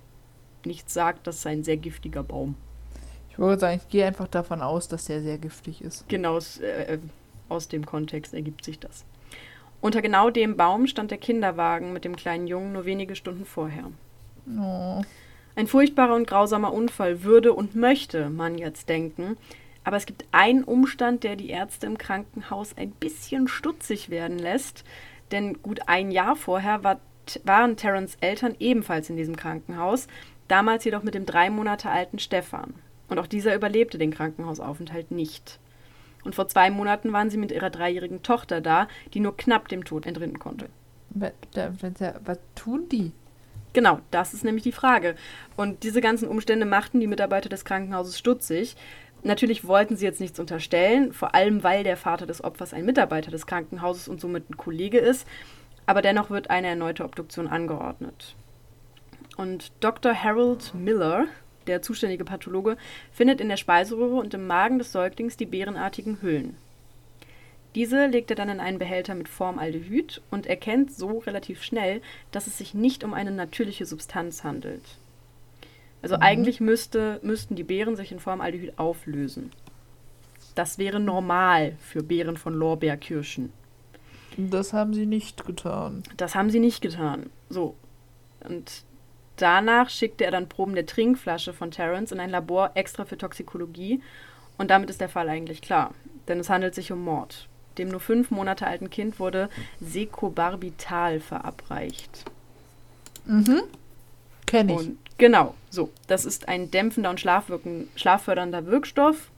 nichts 0.63 0.93
sagt, 0.93 1.27
das 1.27 1.39
ist 1.39 1.47
ein 1.47 1.65
sehr 1.65 1.75
giftiger 1.75 2.23
Baum. 2.23 2.55
Ich 3.29 3.37
wollte 3.37 3.59
sagen, 3.59 3.81
ich 3.83 3.89
gehe 3.89 4.05
einfach 4.05 4.29
davon 4.29 4.61
aus, 4.61 4.87
dass 4.87 5.05
der 5.05 5.21
sehr 5.21 5.39
giftig 5.39 5.81
ist. 5.81 6.07
Genau, 6.07 6.37
äh, 6.37 6.99
aus 7.49 7.67
dem 7.67 7.85
Kontext 7.85 8.33
ergibt 8.33 8.63
sich 8.63 8.79
das. 8.79 9.03
Unter 9.81 10.01
genau 10.01 10.29
dem 10.29 10.55
Baum 10.55 10.87
stand 10.87 11.11
der 11.11 11.17
Kinderwagen 11.17 11.91
mit 11.91 12.05
dem 12.05 12.15
kleinen 12.15 12.47
Jungen 12.47 12.71
nur 12.71 12.85
wenige 12.85 13.17
Stunden 13.17 13.43
vorher. 13.43 13.91
Oh. 14.57 15.01
Ein 15.59 15.67
furchtbarer 15.67 16.15
und 16.15 16.25
grausamer 16.25 16.71
Unfall 16.71 17.23
würde 17.23 17.51
und 17.51 17.75
möchte 17.75 18.29
man 18.29 18.57
jetzt 18.57 18.87
denken. 18.87 19.35
Aber 19.83 19.97
es 19.97 20.05
gibt 20.05 20.23
einen 20.31 20.63
Umstand, 20.63 21.25
der 21.25 21.35
die 21.35 21.49
Ärzte 21.49 21.85
im 21.85 21.97
Krankenhaus 21.97 22.77
ein 22.77 22.91
bisschen 22.91 23.49
stutzig 23.49 24.09
werden 24.09 24.39
lässt. 24.39 24.85
Denn 25.33 25.61
gut 25.61 25.81
ein 25.87 26.11
Jahr 26.11 26.37
vorher 26.37 26.85
war, 26.85 27.01
waren 27.43 27.75
Terrence 27.75 28.15
Eltern 28.21 28.55
ebenfalls 28.59 29.09
in 29.09 29.17
diesem 29.17 29.35
Krankenhaus, 29.35 30.07
damals 30.47 30.85
jedoch 30.85 31.03
mit 31.03 31.13
dem 31.13 31.25
drei 31.25 31.49
Monate 31.49 31.89
alten 31.89 32.19
Stefan. 32.19 32.75
Und 33.09 33.19
auch 33.19 33.27
dieser 33.27 33.53
überlebte 33.53 33.97
den 33.97 34.11
Krankenhausaufenthalt 34.11 35.11
nicht. 35.11 35.59
Und 36.23 36.35
vor 36.35 36.47
zwei 36.47 36.71
Monaten 36.71 37.11
waren 37.11 37.29
sie 37.29 37.37
mit 37.37 37.51
ihrer 37.51 37.69
dreijährigen 37.69 38.23
Tochter 38.23 38.61
da, 38.61 38.87
die 39.13 39.19
nur 39.19 39.35
knapp 39.35 39.67
dem 39.67 39.83
Tod 39.83 40.05
entrinnen 40.05 40.39
konnte. 40.39 40.69
Was, 41.09 41.33
was 42.23 42.39
tun 42.55 42.87
die? 42.87 43.11
Genau, 43.73 43.99
das 44.11 44.33
ist 44.33 44.43
nämlich 44.43 44.63
die 44.63 44.71
Frage. 44.71 45.15
Und 45.55 45.83
diese 45.83 46.01
ganzen 46.01 46.27
Umstände 46.27 46.65
machten 46.65 46.99
die 46.99 47.07
Mitarbeiter 47.07 47.49
des 47.49 47.65
Krankenhauses 47.65 48.17
stutzig. 48.17 48.75
Natürlich 49.21 49.67
wollten 49.67 49.95
sie 49.95 50.05
jetzt 50.05 50.21
nichts 50.21 50.39
unterstellen, 50.39 51.13
vor 51.13 51.35
allem 51.35 51.63
weil 51.63 51.83
der 51.83 51.97
Vater 51.97 52.25
des 52.25 52.43
Opfers 52.43 52.73
ein 52.73 52.85
Mitarbeiter 52.85 53.31
des 53.31 53.45
Krankenhauses 53.45 54.07
und 54.07 54.21
somit 54.21 54.49
ein 54.49 54.57
Kollege 54.57 54.97
ist. 54.97 55.27
Aber 55.85 56.01
dennoch 56.01 56.29
wird 56.29 56.49
eine 56.49 56.67
erneute 56.67 57.03
Obduktion 57.03 57.47
angeordnet. 57.47 58.35
Und 59.37 59.71
Dr. 59.79 60.13
Harold 60.13 60.73
Miller, 60.73 61.25
der 61.67 61.81
zuständige 61.81 62.25
Pathologe, 62.25 62.77
findet 63.11 63.41
in 63.41 63.49
der 63.49 63.57
Speiseröhre 63.57 64.15
und 64.15 64.33
im 64.33 64.47
Magen 64.47 64.79
des 64.79 64.91
Säuglings 64.91 65.37
die 65.37 65.45
bärenartigen 65.45 66.21
Hüllen. 66.21 66.57
Diese 67.75 68.07
legt 68.07 68.31
er 68.31 68.35
dann 68.35 68.49
in 68.49 68.59
einen 68.59 68.79
Behälter 68.79 69.13
mit 69.13 69.29
Formaldehyd 69.29 70.21
und 70.31 70.47
erkennt 70.47 70.91
so 70.91 71.19
relativ 71.19 71.63
schnell, 71.63 72.01
dass 72.31 72.47
es 72.47 72.57
sich 72.57 72.73
nicht 72.73 73.03
um 73.03 73.13
eine 73.13 73.31
natürliche 73.31 73.85
Substanz 73.85 74.43
handelt. 74.43 74.83
Also 76.01 76.15
mhm. 76.15 76.23
eigentlich 76.23 76.59
müsste, 76.59 77.19
müssten 77.21 77.55
die 77.55 77.63
Beeren 77.63 77.95
sich 77.95 78.11
in 78.11 78.19
Formaldehyd 78.19 78.79
auflösen. 78.79 79.51
Das 80.55 80.79
wäre 80.79 80.99
normal 80.99 81.77
für 81.79 82.01
Beeren 82.01 82.37
von 82.37 82.53
Lorbeerkirschen. 82.53 83.53
Das 84.37 84.73
haben 84.73 84.93
sie 84.93 85.05
nicht 85.05 85.45
getan. 85.45 86.03
Das 86.17 86.33
haben 86.33 86.49
sie 86.49 86.59
nicht 86.59 86.81
getan. 86.81 87.29
So. 87.49 87.75
Und 88.47 88.83
danach 89.35 89.89
schickte 89.89 90.25
er 90.25 90.31
dann 90.31 90.49
Proben 90.49 90.75
der 90.75 90.85
Trinkflasche 90.85 91.53
von 91.53 91.71
Terence 91.71 92.11
in 92.11 92.19
ein 92.19 92.29
Labor 92.29 92.71
extra 92.73 93.05
für 93.05 93.17
Toxikologie. 93.17 94.01
Und 94.57 94.71
damit 94.71 94.89
ist 94.89 95.01
der 95.01 95.09
Fall 95.09 95.29
eigentlich 95.29 95.61
klar. 95.61 95.93
Denn 96.27 96.39
es 96.39 96.49
handelt 96.49 96.73
sich 96.73 96.91
um 96.91 97.03
Mord 97.03 97.48
dem 97.79 97.89
nur 97.89 97.99
fünf 97.99 98.29
Monate 98.29 98.67
alten 98.67 98.89
Kind 98.89 99.19
wurde 99.19 99.49
Secobarbital 99.79 101.19
verabreicht. 101.19 102.25
Mhm. 103.25 103.61
Kenne 104.45 104.73
ich. 104.73 104.79
Und 104.79 104.97
genau, 105.17 105.53
so. 105.69 105.89
Das 106.07 106.25
ist 106.25 106.47
ein 106.47 106.71
dämpfender 106.71 107.09
und 107.09 107.19
schlaffördernder 107.19 108.65
Wirkstoff, 108.65 109.31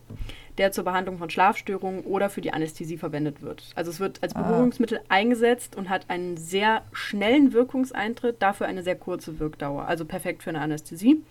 der 0.57 0.71
zur 0.71 0.83
Behandlung 0.83 1.17
von 1.17 1.29
Schlafstörungen 1.29 2.01
oder 2.01 2.29
für 2.29 2.41
die 2.41 2.53
Anästhesie 2.53 2.97
verwendet 2.97 3.41
wird. 3.41 3.63
Also 3.75 3.91
es 3.91 3.99
wird 3.99 4.23
als. 4.23 4.33
Beruhigungsmittel 4.33 4.99
ah. 4.99 5.05
eingesetzt 5.09 5.75
und 5.75 5.89
hat 5.89 6.09
einen 6.09 6.37
sehr 6.37 6.83
schnellen 6.93 7.53
Wirkungseintritt, 7.53 8.41
dafür 8.41 8.67
eine 8.67 8.83
sehr 8.83 8.95
kurze 8.95 9.39
Wirkdauer. 9.39 9.85
Also 9.85 10.05
perfekt 10.05 10.43
für 10.43 10.49
eine 10.49 10.61
Anästhesie, 10.61 11.21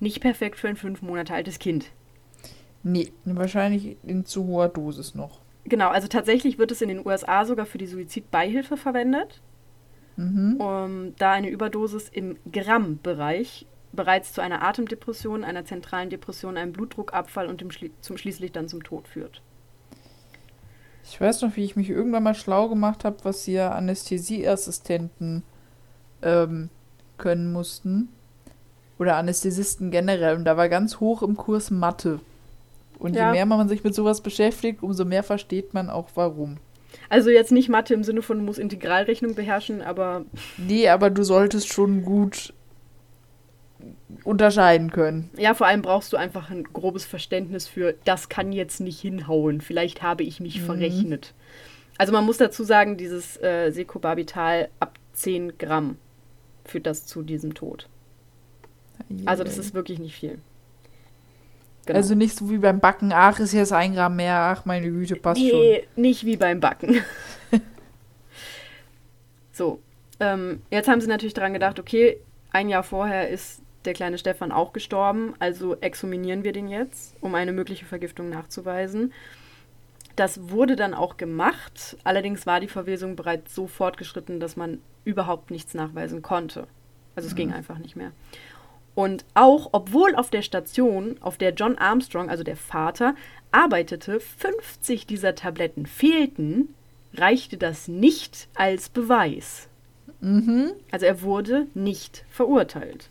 nicht 0.00 0.20
perfekt 0.20 0.58
für 0.58 0.68
ein 0.68 0.76
fünf 0.76 1.02
Monate 1.02 1.34
altes 1.34 1.58
Kind. 1.58 1.86
Nee, 2.82 3.12
wahrscheinlich 3.24 3.96
in 4.02 4.24
zu 4.24 4.46
hoher 4.46 4.68
Dosis 4.68 5.14
noch. 5.14 5.40
Genau, 5.70 5.88
also 5.88 6.08
tatsächlich 6.08 6.58
wird 6.58 6.72
es 6.72 6.82
in 6.82 6.88
den 6.88 7.06
USA 7.06 7.44
sogar 7.44 7.64
für 7.64 7.78
die 7.78 7.86
Suizidbeihilfe 7.86 8.76
verwendet, 8.76 9.40
mhm. 10.16 10.56
um, 10.60 11.14
da 11.16 11.30
eine 11.30 11.48
Überdosis 11.48 12.08
im 12.08 12.36
Gramm-Bereich 12.50 13.66
bereits 13.92 14.32
zu 14.32 14.40
einer 14.40 14.62
Atemdepression, 14.62 15.44
einer 15.44 15.64
zentralen 15.64 16.10
Depression, 16.10 16.56
einem 16.56 16.72
Blutdruckabfall 16.72 17.46
und 17.46 17.60
dem 17.60 17.70
Schli 17.70 17.92
zum 18.00 18.16
schließlich 18.16 18.50
dann 18.50 18.66
zum 18.66 18.82
Tod 18.82 19.06
führt. 19.06 19.42
Ich 21.04 21.20
weiß 21.20 21.42
noch, 21.42 21.56
wie 21.56 21.64
ich 21.64 21.76
mich 21.76 21.88
irgendwann 21.88 22.24
mal 22.24 22.34
schlau 22.34 22.68
gemacht 22.68 23.04
habe, 23.04 23.18
was 23.22 23.44
hier 23.44 23.72
Anästhesieassistenten 23.72 25.44
ähm, 26.22 26.68
können 27.16 27.52
mussten. 27.52 28.08
Oder 28.98 29.16
Anästhesisten 29.16 29.92
generell. 29.92 30.36
Und 30.36 30.44
da 30.44 30.56
war 30.56 30.68
ganz 30.68 30.98
hoch 30.98 31.22
im 31.22 31.36
Kurs 31.36 31.70
Mathe. 31.70 32.20
Und 33.00 33.16
ja. 33.16 33.28
je 33.28 33.32
mehr 33.32 33.46
man 33.46 33.68
sich 33.68 33.82
mit 33.82 33.94
sowas 33.94 34.20
beschäftigt, 34.20 34.82
umso 34.82 35.04
mehr 35.04 35.22
versteht 35.22 35.74
man 35.74 35.90
auch 35.90 36.10
warum. 36.14 36.58
Also 37.08 37.30
jetzt 37.30 37.50
nicht 37.50 37.68
Mathe 37.68 37.94
im 37.94 38.04
Sinne 38.04 38.22
von, 38.22 38.38
du 38.38 38.44
musst 38.44 38.58
Integralrechnung 38.58 39.34
beherrschen, 39.34 39.80
aber. 39.80 40.24
Nee, 40.58 40.88
aber 40.88 41.10
du 41.10 41.24
solltest 41.24 41.72
schon 41.72 42.04
gut 42.04 42.52
unterscheiden 44.24 44.90
können. 44.90 45.30
Ja, 45.38 45.54
vor 45.54 45.66
allem 45.66 45.82
brauchst 45.82 46.12
du 46.12 46.16
einfach 46.16 46.50
ein 46.50 46.64
grobes 46.64 47.04
Verständnis 47.04 47.66
für, 47.66 47.94
das 48.04 48.28
kann 48.28 48.52
jetzt 48.52 48.80
nicht 48.80 49.00
hinhauen. 49.00 49.60
Vielleicht 49.60 50.02
habe 50.02 50.22
ich 50.22 50.40
mich 50.40 50.60
mhm. 50.60 50.66
verrechnet. 50.66 51.34
Also 51.96 52.12
man 52.12 52.24
muss 52.24 52.36
dazu 52.36 52.64
sagen, 52.64 52.96
dieses 52.96 53.40
äh, 53.42 53.70
Secobarbital 53.70 54.68
ab 54.78 54.98
10 55.14 55.58
Gramm 55.58 55.96
führt 56.64 56.86
das 56.86 57.06
zu 57.06 57.22
diesem 57.22 57.54
Tod. 57.54 57.88
Also 59.24 59.44
das 59.44 59.58
ist 59.58 59.74
wirklich 59.74 59.98
nicht 59.98 60.14
viel. 60.14 60.38
Genau. 61.90 61.98
Also 61.98 62.14
nicht 62.14 62.36
so 62.36 62.48
wie 62.50 62.58
beim 62.58 62.78
Backen, 62.78 63.12
ach, 63.12 63.40
ist 63.40 63.52
jetzt 63.52 63.72
ein 63.72 63.94
Gramm 63.94 64.14
mehr, 64.14 64.36
ach, 64.36 64.64
meine 64.64 64.88
Güte, 64.88 65.16
passt 65.16 65.40
nee, 65.40 65.50
schon. 65.50 65.58
Nee, 65.58 65.88
nicht 65.96 66.24
wie 66.24 66.36
beim 66.36 66.60
Backen. 66.60 67.02
so, 69.52 69.80
Ähm, 70.20 70.62
jetzt 70.70 70.88
haben 70.88 71.00
sie 71.00 71.08
natürlich 71.08 71.34
daran 71.34 71.52
gedacht, 71.52 71.80
okay, 71.80 72.18
ein 72.52 72.68
Jahr 72.68 72.84
vorher 72.84 73.28
ist 73.28 73.62
der 73.86 73.94
kleine 73.94 74.18
Stefan 74.18 74.52
auch 74.52 74.72
gestorben, 74.72 75.34
also 75.40 75.76
exhuminieren 75.80 76.44
wir 76.44 76.52
den 76.52 76.68
jetzt, 76.68 77.16
um 77.20 77.34
eine 77.34 77.52
mögliche 77.52 77.86
Vergiftung 77.86 78.28
nachzuweisen. 78.28 79.12
Das 80.14 80.50
wurde 80.50 80.76
dann 80.76 80.94
auch 80.94 81.16
gemacht, 81.16 81.96
allerdings 82.04 82.46
war 82.46 82.60
die 82.60 82.68
Verwesung 82.68 83.16
bereits 83.16 83.52
so 83.52 83.66
fortgeschritten, 83.66 84.38
dass 84.38 84.56
man 84.56 84.78
überhaupt 85.04 85.50
nichts 85.50 85.74
nachweisen 85.74 86.22
konnte. 86.22 86.68
Also 87.16 87.26
es 87.26 87.32
mhm. 87.32 87.38
ging 87.38 87.52
einfach 87.52 87.78
nicht 87.78 87.96
mehr. 87.96 88.12
Und 89.00 89.24
auch, 89.32 89.70
obwohl 89.72 90.14
auf 90.14 90.28
der 90.28 90.42
Station, 90.42 91.16
auf 91.22 91.38
der 91.38 91.54
John 91.54 91.78
Armstrong, 91.78 92.28
also 92.28 92.44
der 92.44 92.58
Vater, 92.58 93.14
arbeitete, 93.50 94.20
50 94.20 95.06
dieser 95.06 95.34
Tabletten 95.34 95.86
fehlten, 95.86 96.74
reichte 97.14 97.56
das 97.56 97.88
nicht 97.88 98.48
als 98.54 98.90
Beweis. 98.90 99.68
Mhm. 100.20 100.72
Also 100.90 101.06
er 101.06 101.22
wurde 101.22 101.66
nicht 101.72 102.26
verurteilt. 102.30 103.08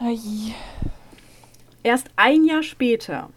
Ai. 0.00 0.18
Erst 1.84 2.08
ein 2.16 2.44
Jahr 2.44 2.64
später, 2.64 3.30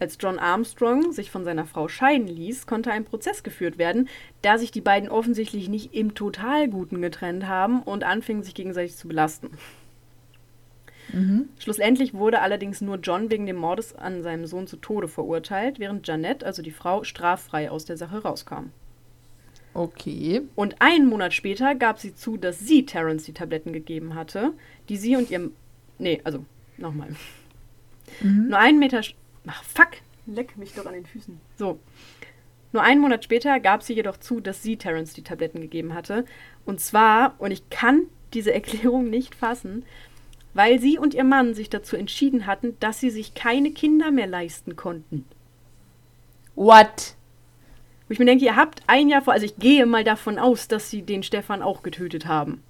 als 0.00 0.16
John 0.20 0.38
Armstrong 0.38 1.12
sich 1.12 1.30
von 1.30 1.44
seiner 1.44 1.66
Frau 1.66 1.88
scheiden 1.88 2.28
ließ, 2.28 2.66
konnte 2.66 2.90
ein 2.90 3.04
Prozess 3.04 3.42
geführt 3.42 3.78
werden, 3.78 4.08
da 4.42 4.58
sich 4.58 4.70
die 4.70 4.80
beiden 4.80 5.08
offensichtlich 5.08 5.68
nicht 5.68 5.94
im 5.94 6.14
Totalguten 6.14 7.02
getrennt 7.02 7.46
haben 7.46 7.82
und 7.82 8.04
anfingen, 8.04 8.42
sich 8.42 8.54
gegenseitig 8.54 8.96
zu 8.96 9.08
belasten. 9.08 9.50
Mhm. 11.12 11.48
Schlussendlich 11.58 12.14
wurde 12.14 12.40
allerdings 12.40 12.80
nur 12.80 12.96
John 12.96 13.30
wegen 13.30 13.46
dem 13.46 13.56
Mordes 13.56 13.94
an 13.94 14.22
seinem 14.22 14.46
Sohn 14.46 14.66
zu 14.66 14.76
Tode 14.76 15.08
verurteilt, 15.08 15.78
während 15.78 16.06
Janet, 16.06 16.44
also 16.44 16.62
die 16.62 16.70
Frau, 16.70 17.04
straffrei 17.04 17.70
aus 17.70 17.84
der 17.84 17.96
Sache 17.96 18.22
rauskam. 18.22 18.70
Okay. 19.74 20.42
Und 20.54 20.76
einen 20.80 21.08
Monat 21.08 21.34
später 21.34 21.74
gab 21.74 21.98
sie 21.98 22.14
zu, 22.14 22.36
dass 22.36 22.58
sie 22.58 22.84
Terence 22.84 23.24
die 23.24 23.32
Tabletten 23.32 23.72
gegeben 23.72 24.14
hatte, 24.14 24.52
die 24.88 24.96
sie 24.96 25.16
und 25.16 25.30
ihrem. 25.30 25.52
Nee, 25.98 26.20
also, 26.24 26.44
nochmal. 26.76 27.10
Mhm. 28.20 28.48
Nur 28.48 28.58
einen 28.58 28.78
Meter. 28.78 29.02
Ach, 29.48 29.62
fuck! 29.64 29.88
Leck 30.26 30.56
mich 30.56 30.74
doch 30.74 30.86
an 30.86 30.92
den 30.92 31.06
Füßen. 31.06 31.40
So. 31.56 31.78
Nur 32.72 32.82
einen 32.82 33.00
Monat 33.00 33.24
später 33.24 33.58
gab 33.60 33.82
sie 33.82 33.94
jedoch 33.94 34.18
zu, 34.18 34.40
dass 34.40 34.62
sie 34.62 34.76
Terence 34.76 35.14
die 35.14 35.22
Tabletten 35.22 35.60
gegeben 35.60 35.94
hatte. 35.94 36.24
Und 36.66 36.80
zwar, 36.80 37.34
und 37.38 37.50
ich 37.50 37.70
kann 37.70 38.02
diese 38.34 38.52
Erklärung 38.54 39.08
nicht 39.08 39.34
fassen, 39.34 39.84
weil 40.54 40.80
sie 40.80 40.98
und 40.98 41.14
ihr 41.14 41.24
Mann 41.24 41.54
sich 41.54 41.70
dazu 41.70 41.96
entschieden 41.96 42.46
hatten, 42.46 42.76
dass 42.80 43.00
sie 43.00 43.10
sich 43.10 43.34
keine 43.34 43.70
Kinder 43.70 44.10
mehr 44.10 44.26
leisten 44.26 44.76
konnten. 44.76 45.24
What? 46.54 47.14
Wo 48.06 48.12
ich 48.12 48.18
mir 48.18 48.24
denke, 48.24 48.44
ihr 48.44 48.56
habt 48.56 48.82
ein 48.86 49.08
Jahr 49.08 49.22
vor, 49.22 49.34
also 49.34 49.46
ich 49.46 49.56
gehe 49.56 49.86
mal 49.86 50.04
davon 50.04 50.38
aus, 50.38 50.68
dass 50.68 50.90
sie 50.90 51.02
den 51.02 51.22
Stefan 51.22 51.62
auch 51.62 51.82
getötet 51.82 52.26
haben. 52.26 52.62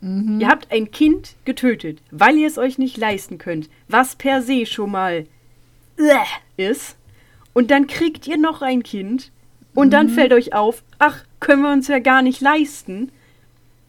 Mhm. 0.00 0.40
Ihr 0.40 0.48
habt 0.48 0.70
ein 0.70 0.90
Kind 0.90 1.36
getötet, 1.44 2.02
weil 2.10 2.36
ihr 2.36 2.46
es 2.46 2.58
euch 2.58 2.78
nicht 2.78 2.96
leisten 2.96 3.38
könnt, 3.38 3.70
was 3.88 4.16
per 4.16 4.42
se 4.42 4.66
schon 4.66 4.90
mal 4.90 5.26
ist. 6.56 6.96
Und 7.52 7.70
dann 7.70 7.86
kriegt 7.86 8.26
ihr 8.26 8.38
noch 8.38 8.62
ein 8.62 8.82
Kind 8.82 9.30
und 9.74 9.88
mhm. 9.88 9.90
dann 9.90 10.08
fällt 10.08 10.32
euch 10.32 10.54
auf, 10.54 10.82
ach, 10.98 11.24
können 11.40 11.62
wir 11.62 11.72
uns 11.72 11.88
ja 11.88 11.98
gar 11.98 12.22
nicht 12.22 12.40
leisten. 12.40 13.12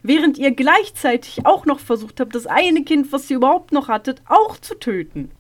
Während 0.02 0.38
ihr 0.38 0.52
gleichzeitig 0.52 1.46
auch 1.46 1.66
noch 1.66 1.80
versucht 1.80 2.20
habt, 2.20 2.36
das 2.36 2.46
eine 2.46 2.84
Kind, 2.84 3.12
was 3.14 3.30
ihr 3.30 3.38
überhaupt 3.38 3.72
noch 3.72 3.88
hattet, 3.88 4.22
auch 4.26 4.58
zu 4.58 4.76
töten. 4.76 5.32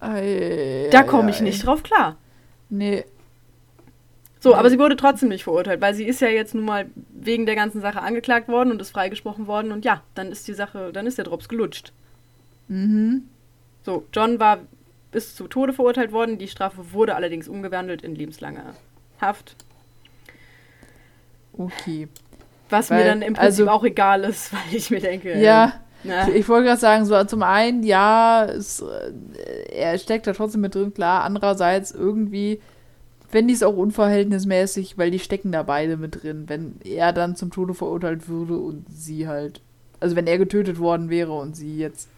Ei, 0.00 0.88
da 0.92 1.02
komme 1.02 1.30
ich 1.30 1.40
nicht 1.40 1.66
drauf 1.66 1.82
klar. 1.82 2.16
Nee, 2.70 3.04
so, 4.40 4.54
aber 4.54 4.70
sie 4.70 4.78
wurde 4.78 4.96
trotzdem 4.96 5.30
nicht 5.30 5.44
verurteilt, 5.44 5.80
weil 5.80 5.94
sie 5.94 6.04
ist 6.04 6.20
ja 6.20 6.28
jetzt 6.28 6.54
nun 6.54 6.64
mal 6.64 6.86
wegen 7.10 7.44
der 7.46 7.56
ganzen 7.56 7.80
Sache 7.80 8.02
angeklagt 8.02 8.48
worden 8.48 8.70
und 8.70 8.80
ist 8.80 8.90
freigesprochen 8.90 9.46
worden 9.46 9.72
und 9.72 9.84
ja, 9.84 10.02
dann 10.14 10.30
ist 10.30 10.46
die 10.46 10.54
Sache, 10.54 10.92
dann 10.92 11.06
ist 11.06 11.18
der 11.18 11.24
Drops 11.24 11.48
gelutscht. 11.48 11.92
Mhm. 12.68 13.24
So, 13.82 14.04
John 14.12 14.38
war 14.38 14.60
bis 15.10 15.34
zu 15.34 15.48
Tode 15.48 15.72
verurteilt 15.72 16.12
worden, 16.12 16.38
die 16.38 16.48
Strafe 16.48 16.92
wurde 16.92 17.14
allerdings 17.14 17.48
umgewandelt 17.48 18.02
in 18.02 18.14
lebenslange 18.14 18.74
Haft. 19.20 19.56
Okay. 21.52 22.08
Was 22.70 22.90
weil, 22.90 22.98
mir 22.98 23.04
dann 23.04 23.22
im 23.22 23.34
Prinzip 23.34 23.66
also, 23.66 23.70
auch 23.70 23.84
egal 23.84 24.24
ist, 24.24 24.52
weil 24.52 24.76
ich 24.76 24.90
mir 24.90 25.00
denke. 25.00 25.38
Ja. 25.40 25.80
Na. 26.04 26.28
Ich 26.28 26.48
wollte 26.48 26.66
gerade 26.66 26.80
sagen, 26.80 27.04
so 27.06 27.24
zum 27.24 27.42
einen, 27.42 27.82
ja, 27.82 28.44
es, 28.44 28.80
äh, 28.80 29.72
er 29.72 29.98
steckt 29.98 30.28
da 30.28 30.32
trotzdem 30.32 30.60
mit 30.60 30.74
drin, 30.74 30.94
klar. 30.94 31.24
Andererseits 31.24 31.90
irgendwie 31.90 32.60
fände 33.28 33.52
ich 33.52 33.58
es 33.58 33.62
auch 33.64 33.76
unverhältnismäßig, 33.76 34.96
weil 34.96 35.10
die 35.10 35.18
stecken 35.18 35.50
da 35.50 35.64
beide 35.64 35.96
mit 35.96 36.22
drin. 36.22 36.44
Wenn 36.46 36.76
er 36.84 37.12
dann 37.12 37.34
zum 37.34 37.50
Tode 37.50 37.74
verurteilt 37.74 38.28
würde 38.28 38.56
und 38.56 38.86
sie 38.88 39.26
halt, 39.26 39.60
also 39.98 40.14
wenn 40.14 40.28
er 40.28 40.38
getötet 40.38 40.78
worden 40.78 41.10
wäre 41.10 41.32
und 41.32 41.56
sie 41.56 41.78
jetzt 41.78 42.08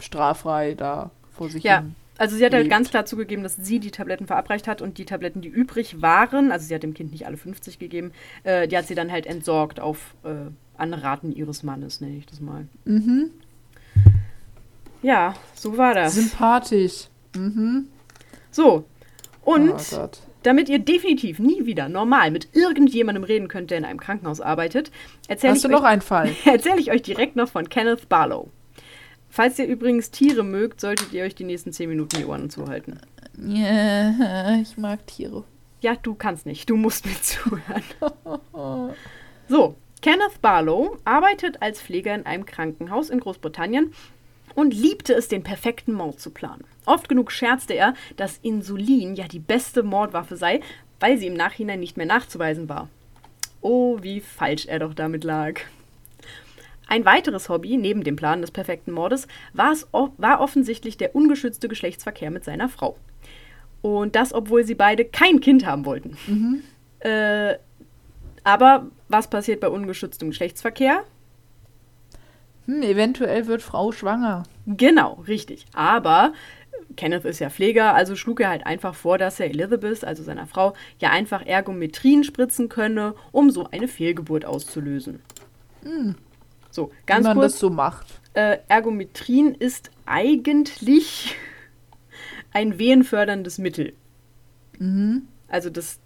straffrei 0.00 0.74
da 0.74 1.10
vor 1.32 1.48
sich 1.48 1.64
ja. 1.64 1.78
hin. 1.78 1.96
Also 2.16 2.36
sie 2.36 2.44
hat 2.44 2.54
halt 2.54 2.70
ganz 2.70 2.90
klar 2.90 3.06
zugegeben, 3.06 3.42
dass 3.42 3.56
sie 3.56 3.80
die 3.80 3.90
Tabletten 3.90 4.26
verabreicht 4.26 4.68
hat 4.68 4.80
und 4.80 4.98
die 4.98 5.04
Tabletten, 5.04 5.40
die 5.40 5.48
übrig 5.48 6.00
waren, 6.00 6.52
also 6.52 6.66
sie 6.66 6.74
hat 6.74 6.82
dem 6.82 6.94
Kind 6.94 7.10
nicht 7.10 7.26
alle 7.26 7.36
50 7.36 7.78
gegeben, 7.78 8.12
äh, 8.44 8.68
die 8.68 8.76
hat 8.76 8.86
sie 8.86 8.94
dann 8.94 9.10
halt 9.10 9.26
entsorgt 9.26 9.80
auf 9.80 10.14
äh, 10.22 10.50
Anraten 10.76 11.32
ihres 11.32 11.62
Mannes, 11.62 12.00
nenne 12.00 12.16
ich 12.16 12.26
das 12.26 12.40
mal. 12.40 12.66
Mhm. 12.84 13.30
Ja, 15.02 15.34
so 15.54 15.76
war 15.76 15.94
das. 15.94 16.14
Sympathisch. 16.14 17.08
Mhm. 17.36 17.88
So. 18.50 18.84
Und 19.42 19.74
oh 19.92 20.08
damit 20.44 20.68
ihr 20.68 20.78
definitiv 20.78 21.38
nie 21.38 21.66
wieder 21.66 21.88
normal 21.88 22.30
mit 22.30 22.48
irgendjemandem 22.52 23.24
reden 23.24 23.48
könnt, 23.48 23.70
der 23.70 23.78
in 23.78 23.84
einem 23.84 24.00
Krankenhaus 24.00 24.40
arbeitet, 24.40 24.90
erzähle 25.26 25.56
ich, 25.56 25.64
noch 25.64 25.82
einen 25.82 26.02
Fall? 26.02 26.30
erzähl 26.44 26.78
ich 26.78 26.90
euch 26.90 27.02
direkt 27.02 27.34
noch 27.34 27.48
von 27.48 27.68
Kenneth 27.68 28.08
Barlow. 28.08 28.50
Falls 29.34 29.58
ihr 29.58 29.66
übrigens 29.66 30.12
Tiere 30.12 30.44
mögt, 30.44 30.80
solltet 30.80 31.12
ihr 31.12 31.24
euch 31.24 31.34
die 31.34 31.42
nächsten 31.42 31.72
10 31.72 31.88
Minuten 31.88 32.18
die 32.18 32.24
Ohren 32.24 32.50
zuhalten. 32.50 33.00
Ja, 33.36 34.54
ich 34.62 34.78
mag 34.78 35.04
Tiere. 35.08 35.42
Ja, 35.80 35.96
du 35.96 36.14
kannst 36.14 36.46
nicht. 36.46 36.70
Du 36.70 36.76
musst 36.76 37.04
mir 37.04 37.20
zuhören. 37.20 37.82
so, 39.48 39.74
Kenneth 40.02 40.40
Barlow 40.40 40.98
arbeitet 41.04 41.60
als 41.62 41.82
Pfleger 41.82 42.14
in 42.14 42.26
einem 42.26 42.46
Krankenhaus 42.46 43.10
in 43.10 43.18
Großbritannien 43.18 43.92
und 44.54 44.72
liebte 44.72 45.14
es, 45.14 45.26
den 45.26 45.42
perfekten 45.42 45.94
Mord 45.94 46.20
zu 46.20 46.30
planen. 46.30 46.62
Oft 46.86 47.08
genug 47.08 47.32
scherzte 47.32 47.74
er, 47.74 47.94
dass 48.14 48.38
Insulin 48.40 49.16
ja 49.16 49.26
die 49.26 49.40
beste 49.40 49.82
Mordwaffe 49.82 50.36
sei, 50.36 50.60
weil 51.00 51.18
sie 51.18 51.26
im 51.26 51.34
Nachhinein 51.34 51.80
nicht 51.80 51.96
mehr 51.96 52.06
nachzuweisen 52.06 52.68
war. 52.68 52.88
Oh, 53.62 53.98
wie 54.00 54.20
falsch 54.20 54.66
er 54.66 54.78
doch 54.78 54.94
damit 54.94 55.24
lag. 55.24 55.62
Ein 56.86 57.04
weiteres 57.04 57.48
Hobby 57.48 57.76
neben 57.76 58.04
dem 58.04 58.16
Plan 58.16 58.40
des 58.40 58.50
perfekten 58.50 58.92
Mordes 58.92 59.26
war, 59.52 59.72
es, 59.72 59.86
war 59.92 60.40
offensichtlich 60.40 60.96
der 60.96 61.14
ungeschützte 61.14 61.68
Geschlechtsverkehr 61.68 62.30
mit 62.30 62.44
seiner 62.44 62.68
Frau. 62.68 62.96
Und 63.82 64.16
das, 64.16 64.32
obwohl 64.32 64.64
sie 64.64 64.74
beide 64.74 65.04
kein 65.04 65.40
Kind 65.40 65.66
haben 65.66 65.84
wollten. 65.84 66.16
Mhm. 66.26 66.62
Äh, 67.00 67.54
aber 68.44 68.86
was 69.08 69.28
passiert 69.28 69.60
bei 69.60 69.68
ungeschütztem 69.68 70.30
Geschlechtsverkehr? 70.30 71.04
Hm, 72.66 72.82
eventuell 72.82 73.46
wird 73.46 73.62
Frau 73.62 73.92
schwanger. 73.92 74.44
Genau, 74.66 75.22
richtig. 75.26 75.66
Aber 75.74 76.32
Kenneth 76.96 77.24
ist 77.24 77.40
ja 77.40 77.50
Pfleger, 77.50 77.94
also 77.94 78.16
schlug 78.16 78.40
er 78.40 78.50
halt 78.50 78.66
einfach 78.66 78.94
vor, 78.94 79.18
dass 79.18 79.40
er 79.40 79.46
Elizabeth, 79.46 80.04
also 80.04 80.22
seiner 80.22 80.46
Frau, 80.46 80.74
ja 80.98 81.10
einfach 81.10 81.44
Ergometrien 81.44 82.24
spritzen 82.24 82.68
könne, 82.68 83.14
um 83.32 83.50
so 83.50 83.66
eine 83.70 83.88
Fehlgeburt 83.88 84.44
auszulösen. 84.44 85.20
Hm. 85.82 86.14
So, 86.74 86.90
ganz 87.06 87.24
Wie 87.24 87.28
man 87.28 87.36
kurz. 87.36 87.52
das 87.52 87.60
so 87.60 87.70
macht. 87.70 88.20
Äh, 88.32 88.58
Ergometrin 88.66 89.54
ist 89.54 89.92
eigentlich 90.06 91.36
ein 92.52 92.80
wehenförderndes 92.80 93.58
Mittel. 93.58 93.92
Mhm. 94.80 95.28
Also 95.46 95.70
das, 95.70 96.00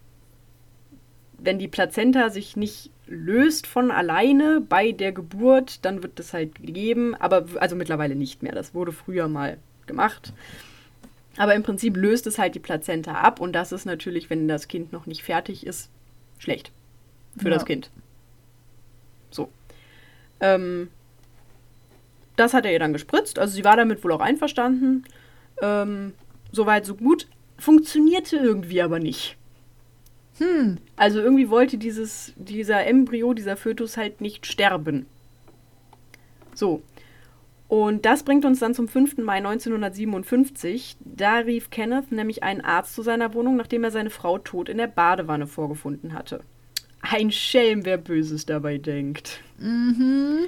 wenn 1.39 1.59
die 1.59 1.69
Plazenta 1.69 2.29
sich 2.29 2.55
nicht 2.55 2.91
löst 3.07 3.67
von 3.67 3.91
alleine 3.91 4.61
bei 4.61 4.93
der 4.93 5.13
Geburt, 5.13 5.87
dann 5.87 6.03
wird 6.03 6.19
das 6.19 6.35
halt 6.35 6.57
gegeben, 6.57 7.15
aber 7.15 7.47
also 7.61 7.75
mittlerweile 7.75 8.15
nicht 8.15 8.43
mehr. 8.43 8.53
Das 8.53 8.75
wurde 8.75 8.93
früher 8.93 9.27
mal 9.27 9.57
gemacht. 9.87 10.35
Aber 11.39 11.55
im 11.55 11.63
Prinzip 11.63 11.97
löst 11.97 12.27
es 12.27 12.37
halt 12.37 12.55
die 12.55 12.61
Plazenta 12.61 13.13
ab 13.13 13.41
und 13.41 13.55
das 13.55 13.73
ist 13.73 13.87
natürlich, 13.87 14.29
wenn 14.29 14.47
das 14.49 14.69
Kind 14.69 14.93
noch 14.93 15.07
nicht 15.07 15.23
fertig 15.23 15.67
ist, 15.67 15.89
schlecht 16.39 16.73
für 17.39 17.49
ja. 17.49 17.55
das 17.55 17.65
Kind. 17.65 17.91
So. 19.31 19.49
Ähm, 20.41 20.89
das 22.37 22.55
hat 22.55 22.65
er 22.65 22.73
ihr 22.73 22.79
dann 22.79 22.93
gespritzt. 22.93 23.39
Also 23.39 23.55
sie 23.55 23.65
war 23.65 23.77
damit 23.77 24.03
wohl 24.05 24.13
auch 24.13 24.21
einverstanden. 24.21 25.05
Ähm, 25.61 26.13
Soweit, 26.53 26.87
so 26.87 26.95
gut. 26.95 27.27
Funktionierte 27.59 28.37
irgendwie 28.37 28.83
aber 28.83 28.99
nicht. 28.99 29.37
Hm. 30.39 30.79
Also 30.97 31.21
irgendwie 31.21 31.51
wollte 31.51 31.77
dieses, 31.77 32.33
dieser 32.37 32.87
Embryo, 32.87 33.35
dieser 33.35 33.57
Fötus 33.57 33.97
halt 33.97 34.21
nicht 34.21 34.47
sterben. 34.47 35.07
So. 36.55 36.83
Und 37.67 38.07
das 38.07 38.23
bringt 38.23 38.45
uns 38.45 38.61
dann 38.61 38.75
zum 38.75 38.89
5. 38.89 39.19
Mai 39.19 39.39
1957. 39.39 40.97
Da 41.01 41.39
rief 41.39 41.71
Kenneth 41.71 42.13
nämlich 42.13 42.43
einen 42.43 42.63
Arzt 42.63 42.95
zu 42.95 43.03
seiner 43.03 43.35
Wohnung, 43.35 43.57
nachdem 43.57 43.85
er 43.85 43.91
seine 43.91 44.11
Frau 44.11 44.39
tot 44.39 44.69
in 44.69 44.79
der 44.79 44.87
Badewanne 44.87 45.47
vorgefunden 45.47 46.15
hatte. 46.15 46.41
Ein 47.01 47.31
Schelm, 47.31 47.85
wer 47.85 47.99
Böses 47.99 48.47
dabei 48.47 48.79
denkt. 48.79 49.41
Mhm. 49.59 50.47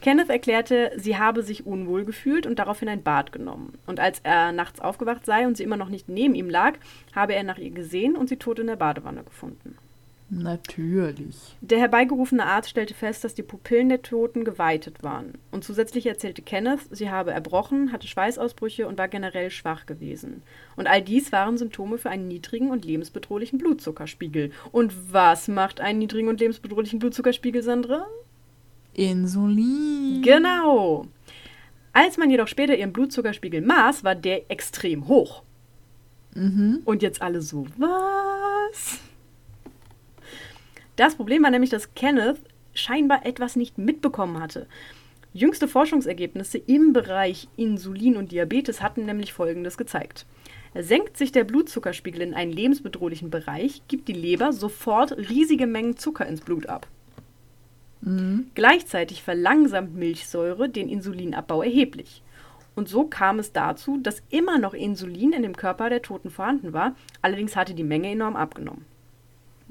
Kenneth 0.00 0.28
erklärte, 0.28 0.92
sie 0.96 1.16
habe 1.16 1.42
sich 1.42 1.64
unwohl 1.64 2.04
gefühlt 2.04 2.46
und 2.46 2.58
daraufhin 2.58 2.90
ein 2.90 3.02
Bad 3.02 3.32
genommen. 3.32 3.78
Und 3.86 4.00
als 4.00 4.20
er 4.22 4.52
nachts 4.52 4.80
aufgewacht 4.80 5.24
sei 5.24 5.46
und 5.46 5.56
sie 5.56 5.62
immer 5.62 5.78
noch 5.78 5.88
nicht 5.88 6.10
neben 6.10 6.34
ihm 6.34 6.50
lag, 6.50 6.74
habe 7.14 7.34
er 7.34 7.42
nach 7.42 7.56
ihr 7.56 7.70
gesehen 7.70 8.14
und 8.14 8.28
sie 8.28 8.36
tot 8.36 8.58
in 8.58 8.66
der 8.66 8.76
Badewanne 8.76 9.24
gefunden. 9.24 9.78
Natürlich. 10.36 11.36
Der 11.60 11.78
herbeigerufene 11.78 12.44
Arzt 12.44 12.70
stellte 12.70 12.94
fest, 12.94 13.22
dass 13.22 13.34
die 13.34 13.42
Pupillen 13.42 13.88
der 13.88 14.02
Toten 14.02 14.44
geweitet 14.44 15.02
waren. 15.02 15.34
Und 15.52 15.64
zusätzlich 15.64 16.06
erzählte 16.06 16.42
Kenneth, 16.42 16.80
sie 16.90 17.10
habe 17.10 17.32
erbrochen, 17.32 17.92
hatte 17.92 18.08
Schweißausbrüche 18.08 18.88
und 18.88 18.98
war 18.98 19.08
generell 19.08 19.50
schwach 19.50 19.86
gewesen. 19.86 20.42
Und 20.76 20.88
all 20.88 21.02
dies 21.02 21.30
waren 21.30 21.56
Symptome 21.56 21.98
für 21.98 22.10
einen 22.10 22.26
niedrigen 22.26 22.70
und 22.70 22.84
lebensbedrohlichen 22.84 23.58
Blutzuckerspiegel. 23.58 24.50
Und 24.72 24.92
was 25.12 25.46
macht 25.48 25.80
einen 25.80 26.00
niedrigen 26.00 26.28
und 26.28 26.40
lebensbedrohlichen 26.40 26.98
Blutzuckerspiegel, 26.98 27.62
Sandra? 27.62 28.06
Insulin. 28.94 30.22
Genau. 30.22 31.06
Als 31.92 32.16
man 32.16 32.30
jedoch 32.30 32.48
später 32.48 32.76
ihren 32.76 32.92
Blutzuckerspiegel 32.92 33.60
maß, 33.60 34.02
war 34.02 34.16
der 34.16 34.50
extrem 34.50 35.06
hoch. 35.06 35.42
Mhm. 36.34 36.80
Und 36.84 37.02
jetzt 37.02 37.22
alle 37.22 37.40
so, 37.40 37.66
was? 37.76 38.98
Das 40.96 41.16
Problem 41.16 41.42
war 41.42 41.50
nämlich, 41.50 41.70
dass 41.70 41.94
Kenneth 41.94 42.38
scheinbar 42.74 43.24
etwas 43.24 43.56
nicht 43.56 43.78
mitbekommen 43.78 44.40
hatte. 44.40 44.66
Jüngste 45.32 45.66
Forschungsergebnisse 45.66 46.58
im 46.58 46.92
Bereich 46.92 47.48
Insulin 47.56 48.16
und 48.16 48.30
Diabetes 48.30 48.80
hatten 48.80 49.04
nämlich 49.04 49.32
Folgendes 49.32 49.76
gezeigt. 49.76 50.26
Senkt 50.76 51.16
sich 51.16 51.32
der 51.32 51.44
Blutzuckerspiegel 51.44 52.22
in 52.22 52.34
einen 52.34 52.52
lebensbedrohlichen 52.52 53.30
Bereich, 53.30 53.82
gibt 53.88 54.08
die 54.08 54.12
Leber 54.12 54.52
sofort 54.52 55.16
riesige 55.16 55.66
Mengen 55.66 55.96
Zucker 55.96 56.26
ins 56.26 56.40
Blut 56.40 56.66
ab. 56.66 56.86
Mhm. 58.00 58.50
Gleichzeitig 58.54 59.22
verlangsamt 59.22 59.94
Milchsäure 59.94 60.68
den 60.68 60.88
Insulinabbau 60.88 61.62
erheblich. 61.62 62.22
Und 62.76 62.88
so 62.88 63.04
kam 63.04 63.38
es 63.38 63.52
dazu, 63.52 63.98
dass 63.98 64.22
immer 64.30 64.58
noch 64.58 64.74
Insulin 64.74 65.32
in 65.32 65.42
dem 65.42 65.56
Körper 65.56 65.90
der 65.90 66.02
Toten 66.02 66.30
vorhanden 66.30 66.72
war, 66.72 66.94
allerdings 67.22 67.56
hatte 67.56 67.74
die 67.74 67.84
Menge 67.84 68.10
enorm 68.10 68.36
abgenommen. 68.36 68.84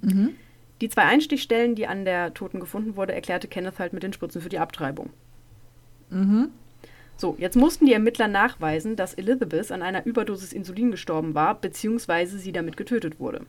Mhm. 0.02 0.36
Die 0.84 0.89
zwei 0.89 1.04
Einstichstellen, 1.04 1.76
die 1.76 1.88
an 1.88 2.04
der 2.04 2.34
Toten 2.34 2.60
gefunden 2.60 2.98
wurde, 2.98 3.13
erklärte 3.13 3.48
Kenneth 3.48 3.80
halt 3.80 3.93
mit 3.93 4.04
den 4.04 4.12
Spritzen 4.12 4.41
für 4.41 4.50
die 4.50 4.60
Abtreibung. 4.60 5.12
Mhm. 6.10 6.50
So, 7.15 7.38
jetzt 7.39 7.56
mussten 7.56 7.86
die 7.86 7.93
Ermittler 7.93 8.28
nachweisen, 8.28 8.98
dass 8.98 9.13
Elizabeth 9.13 9.72
an 9.72 9.82
einer 9.82 10.06
Überdosis 10.06 10.52
Insulin 10.52 10.91
gestorben 10.91 11.36
war, 11.36 11.56
beziehungsweise 11.56 12.38
sie 12.38 12.52
damit 12.52 12.76
getötet 12.76 13.17
wurde. 13.17 13.46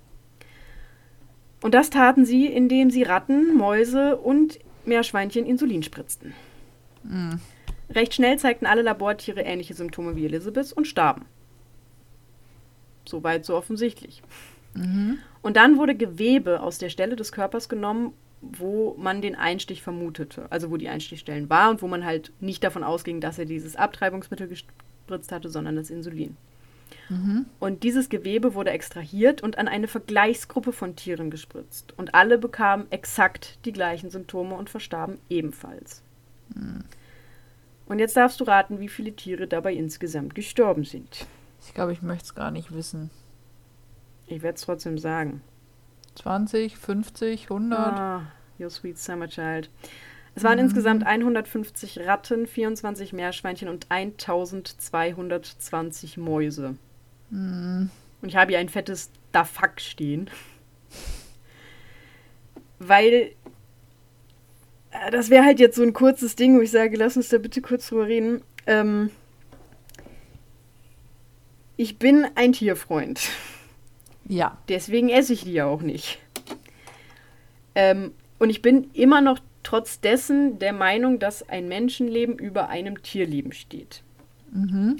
Und 1.61 1.75
das 1.75 1.91
taten 1.91 2.25
sie, 2.25 2.47
indem 2.47 2.91
sie 2.91 3.03
Ratten, 3.03 3.57
Mäuse 3.57 4.17
und 4.17 4.61
Meerschweinchen 4.85 5.45
Insulin 5.45 5.83
spritzten. 5.83 6.35
Mhm. 7.03 7.41
Recht 7.91 8.15
schnell 8.15 8.39
zeigten 8.39 8.67
alle 8.67 8.83
Labortiere 8.83 9.41
ähnliche 9.41 9.75
Symptome 9.75 10.15
wie 10.15 10.27
Elizabeth 10.27 10.73
und 10.73 10.87
starben. 10.87 11.25
Soweit 13.05 13.45
so 13.45 13.57
offensichtlich. 13.57 14.23
Mhm. 14.75 15.19
Und 15.43 15.57
dann 15.57 15.77
wurde 15.79 15.95
Gewebe 15.95 16.61
aus 16.61 16.79
der 16.79 16.89
Stelle 16.89 17.17
des 17.17 17.33
Körpers 17.33 17.69
genommen, 17.69 18.13
wo 18.41 18.95
man 18.99 19.23
den 19.23 19.35
Einstich 19.35 19.83
vermutete. 19.83 20.47
Also 20.51 20.71
wo 20.71 20.77
die 20.77 20.89
Einstichstellen 20.89 21.49
waren 21.49 21.73
und 21.73 21.83
wo 21.83 21.89
man 21.89 22.05
halt 22.05 22.33
nicht 22.41 22.63
davon 22.65 22.85
ausging, 22.85 23.21
dass 23.21 23.39
er 23.39 23.47
dieses 23.47 23.77
Abtreibungsmittel 23.77 24.49
gespritzt 24.49 25.33
hatte, 25.33 25.49
sondern 25.49 25.77
das 25.77 25.91
Insulin. 25.91 26.37
Mhm. 27.09 27.47
Und 27.61 27.83
dieses 27.83 28.09
Gewebe 28.09 28.55
wurde 28.55 28.71
extrahiert 28.71 29.43
und 29.43 29.59
an 29.59 29.69
eine 29.69 29.89
Vergleichsgruppe 29.89 30.73
von 30.73 30.97
Tieren 30.97 31.31
gespritzt. 31.31 31.95
Und 31.97 32.15
alle 32.15 32.39
bekamen 32.39 32.87
exakt 32.91 33.59
die 33.65 33.73
gleichen 33.73 34.11
Symptome 34.11 34.55
und 34.55 34.71
verstarben 34.71 35.19
ebenfalls. 35.29 36.03
Mhm. 36.55 36.85
Und 37.87 37.99
jetzt 37.99 38.17
darfst 38.17 38.41
du 38.41 38.45
raten, 38.45 38.81
wie 38.81 38.89
viele 38.89 39.13
Tiere 39.13 39.47
dabei 39.47 39.75
insgesamt 39.75 40.35
gestorben 40.35 40.85
sind. 40.85 41.27
Ich 41.67 41.75
glaube, 41.75 41.93
ich 41.93 42.03
möchte 42.03 42.25
es 42.25 42.35
gar 42.35 42.51
nicht 42.51 42.73
wissen. 42.73 43.11
Ich 44.27 44.43
werde 44.43 44.57
es 44.57 44.63
trotzdem 44.63 44.99
sagen. 44.99 45.43
20, 46.17 46.77
50, 46.77 47.51
100? 47.51 47.79
Ah, 47.79 48.23
your 48.59 48.71
sweet 48.71 48.99
summer 48.99 49.29
child. 49.29 49.71
Es 50.35 50.43
waren 50.43 50.59
mhm. 50.59 50.65
insgesamt 50.65 51.07
150 51.07 52.01
Ratten, 52.01 52.47
24 52.47 53.13
Meerschweinchen 53.13 53.69
und 53.69 53.87
1220 53.91 56.17
Mäuse. 56.17 56.77
Mhm. 57.31 57.91
Und 58.23 58.29
ich 58.29 58.37
habe 58.37 58.53
hier 58.53 58.59
ein 58.59 58.69
fettes 58.69 59.11
Da 59.33 59.45
fuck 59.45 59.81
stehen. 59.81 60.31
Weil 62.79 63.33
äh, 64.91 65.11
das 65.11 65.31
wäre 65.31 65.45
halt 65.45 65.61
jetzt 65.61 65.77
so 65.77 65.83
ein 65.83 65.93
kurzes 65.93 66.37
Ding, 66.37 66.57
wo 66.57 66.63
ich 66.63 66.71
sage, 66.71 66.97
lass 66.97 67.17
uns 67.17 67.29
da 67.29 67.39
bitte 67.39 67.61
kurz 67.61 67.89
drüber 67.89 68.07
reden. 68.07 68.43
Ähm, 68.67 69.11
ich 71.77 71.99
bin 71.99 72.27
ein 72.35 72.53
Tierfreund. 72.53 73.29
Ja. 74.29 74.59
Deswegen 74.69 75.09
esse 75.09 75.33
ich 75.33 75.45
die 75.45 75.53
ja 75.53 75.67
auch 75.67 75.83
nicht. 75.83 76.19
Ähm, 77.75 78.13
und 78.39 78.51
ich 78.51 78.63
bin 78.63 78.91
immer 78.93 79.21
noch 79.21 79.39
trotz 79.63 80.01
dessen 80.01 80.59
der 80.59 80.73
Meinung, 80.73 81.19
dass 81.19 81.49
ein 81.49 81.69
Menschenleben 81.69 82.39
über 82.39 82.69
einem 82.69 83.03
Tierleben 83.03 83.53
steht. 83.53 84.03
Mhm. 84.53 84.99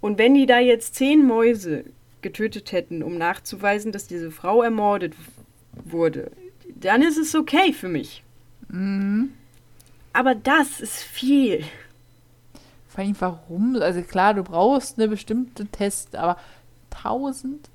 Und 0.00 0.18
wenn 0.18 0.34
die 0.34 0.46
da 0.46 0.58
jetzt 0.58 0.96
zehn 0.96 1.24
Mäuse 1.24 1.84
getötet 2.20 2.72
hätten, 2.72 3.02
um 3.02 3.16
nachzuweisen, 3.18 3.92
dass 3.92 4.06
diese 4.06 4.30
Frau 4.30 4.62
ermordet 4.62 5.14
wurde, 5.84 6.30
dann 6.74 7.02
ist 7.02 7.18
es 7.18 7.34
okay 7.34 7.72
für 7.72 7.88
mich. 7.88 8.22
Mhm. 8.68 9.32
Aber 10.12 10.34
das 10.34 10.80
ist 10.80 11.02
viel. 11.02 11.64
Vor 12.88 13.04
allem, 13.04 13.16
warum? 13.18 13.76
Also 13.76 14.02
klar, 14.02 14.34
du 14.34 14.42
brauchst 14.42 14.98
eine 14.98 15.08
bestimmte 15.08 15.66
Test, 15.66 16.16
aber 16.16 16.36
1000? 16.90 17.70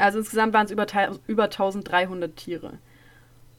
Also 0.00 0.18
insgesamt 0.18 0.52
waren 0.52 0.66
es 0.66 0.72
über, 0.72 0.86
über 1.26 1.44
1300 1.44 2.34
Tiere. 2.36 2.78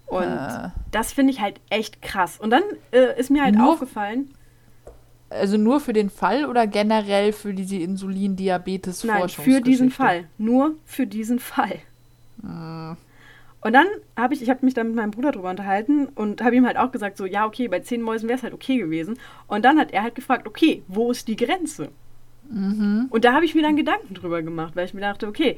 Und 0.07 0.23
ah. 0.23 0.73
das 0.91 1.13
finde 1.13 1.31
ich 1.31 1.39
halt 1.39 1.61
echt 1.69 2.01
krass. 2.01 2.37
Und 2.37 2.49
dann 2.49 2.63
äh, 2.91 3.17
ist 3.17 3.29
mir 3.29 3.43
halt 3.43 3.55
nur, 3.55 3.71
aufgefallen. 3.71 4.33
Also 5.29 5.57
nur 5.57 5.79
für 5.79 5.93
den 5.93 6.09
Fall 6.09 6.45
oder 6.45 6.67
generell 6.67 7.31
für 7.31 7.53
diese 7.53 7.77
Insulin-Diabetes-Forschung? 7.77 9.45
Nein, 9.45 9.55
für 9.55 9.61
diesen 9.61 9.89
Fall. 9.89 10.25
Nur 10.37 10.75
für 10.85 11.07
diesen 11.07 11.39
Fall. 11.39 11.79
Ah. 12.43 12.97
Und 13.61 13.73
dann 13.73 13.85
habe 14.17 14.33
ich, 14.33 14.41
ich 14.41 14.49
habe 14.49 14.65
mich 14.65 14.73
dann 14.73 14.87
mit 14.87 14.95
meinem 14.95 15.11
Bruder 15.11 15.31
drüber 15.31 15.51
unterhalten 15.51 16.07
und 16.07 16.41
habe 16.41 16.55
ihm 16.55 16.65
halt 16.65 16.77
auch 16.77 16.91
gesagt, 16.91 17.15
so, 17.15 17.25
ja, 17.25 17.45
okay, 17.45 17.67
bei 17.67 17.79
zehn 17.79 18.01
Mäusen 18.01 18.27
wäre 18.27 18.37
es 18.37 18.43
halt 18.43 18.53
okay 18.53 18.77
gewesen. 18.77 19.17
Und 19.47 19.63
dann 19.63 19.79
hat 19.79 19.91
er 19.91 20.03
halt 20.03 20.15
gefragt, 20.15 20.47
okay, 20.47 20.83
wo 20.87 21.11
ist 21.11 21.27
die 21.27 21.35
Grenze? 21.35 21.89
Mhm. 22.49 23.05
Und 23.09 23.23
da 23.23 23.33
habe 23.33 23.45
ich 23.45 23.55
mir 23.55 23.61
dann 23.61 23.75
Gedanken 23.75 24.15
drüber 24.15 24.41
gemacht, 24.41 24.75
weil 24.75 24.85
ich 24.85 24.93
mir 24.93 25.01
dachte, 25.01 25.27
okay, 25.27 25.57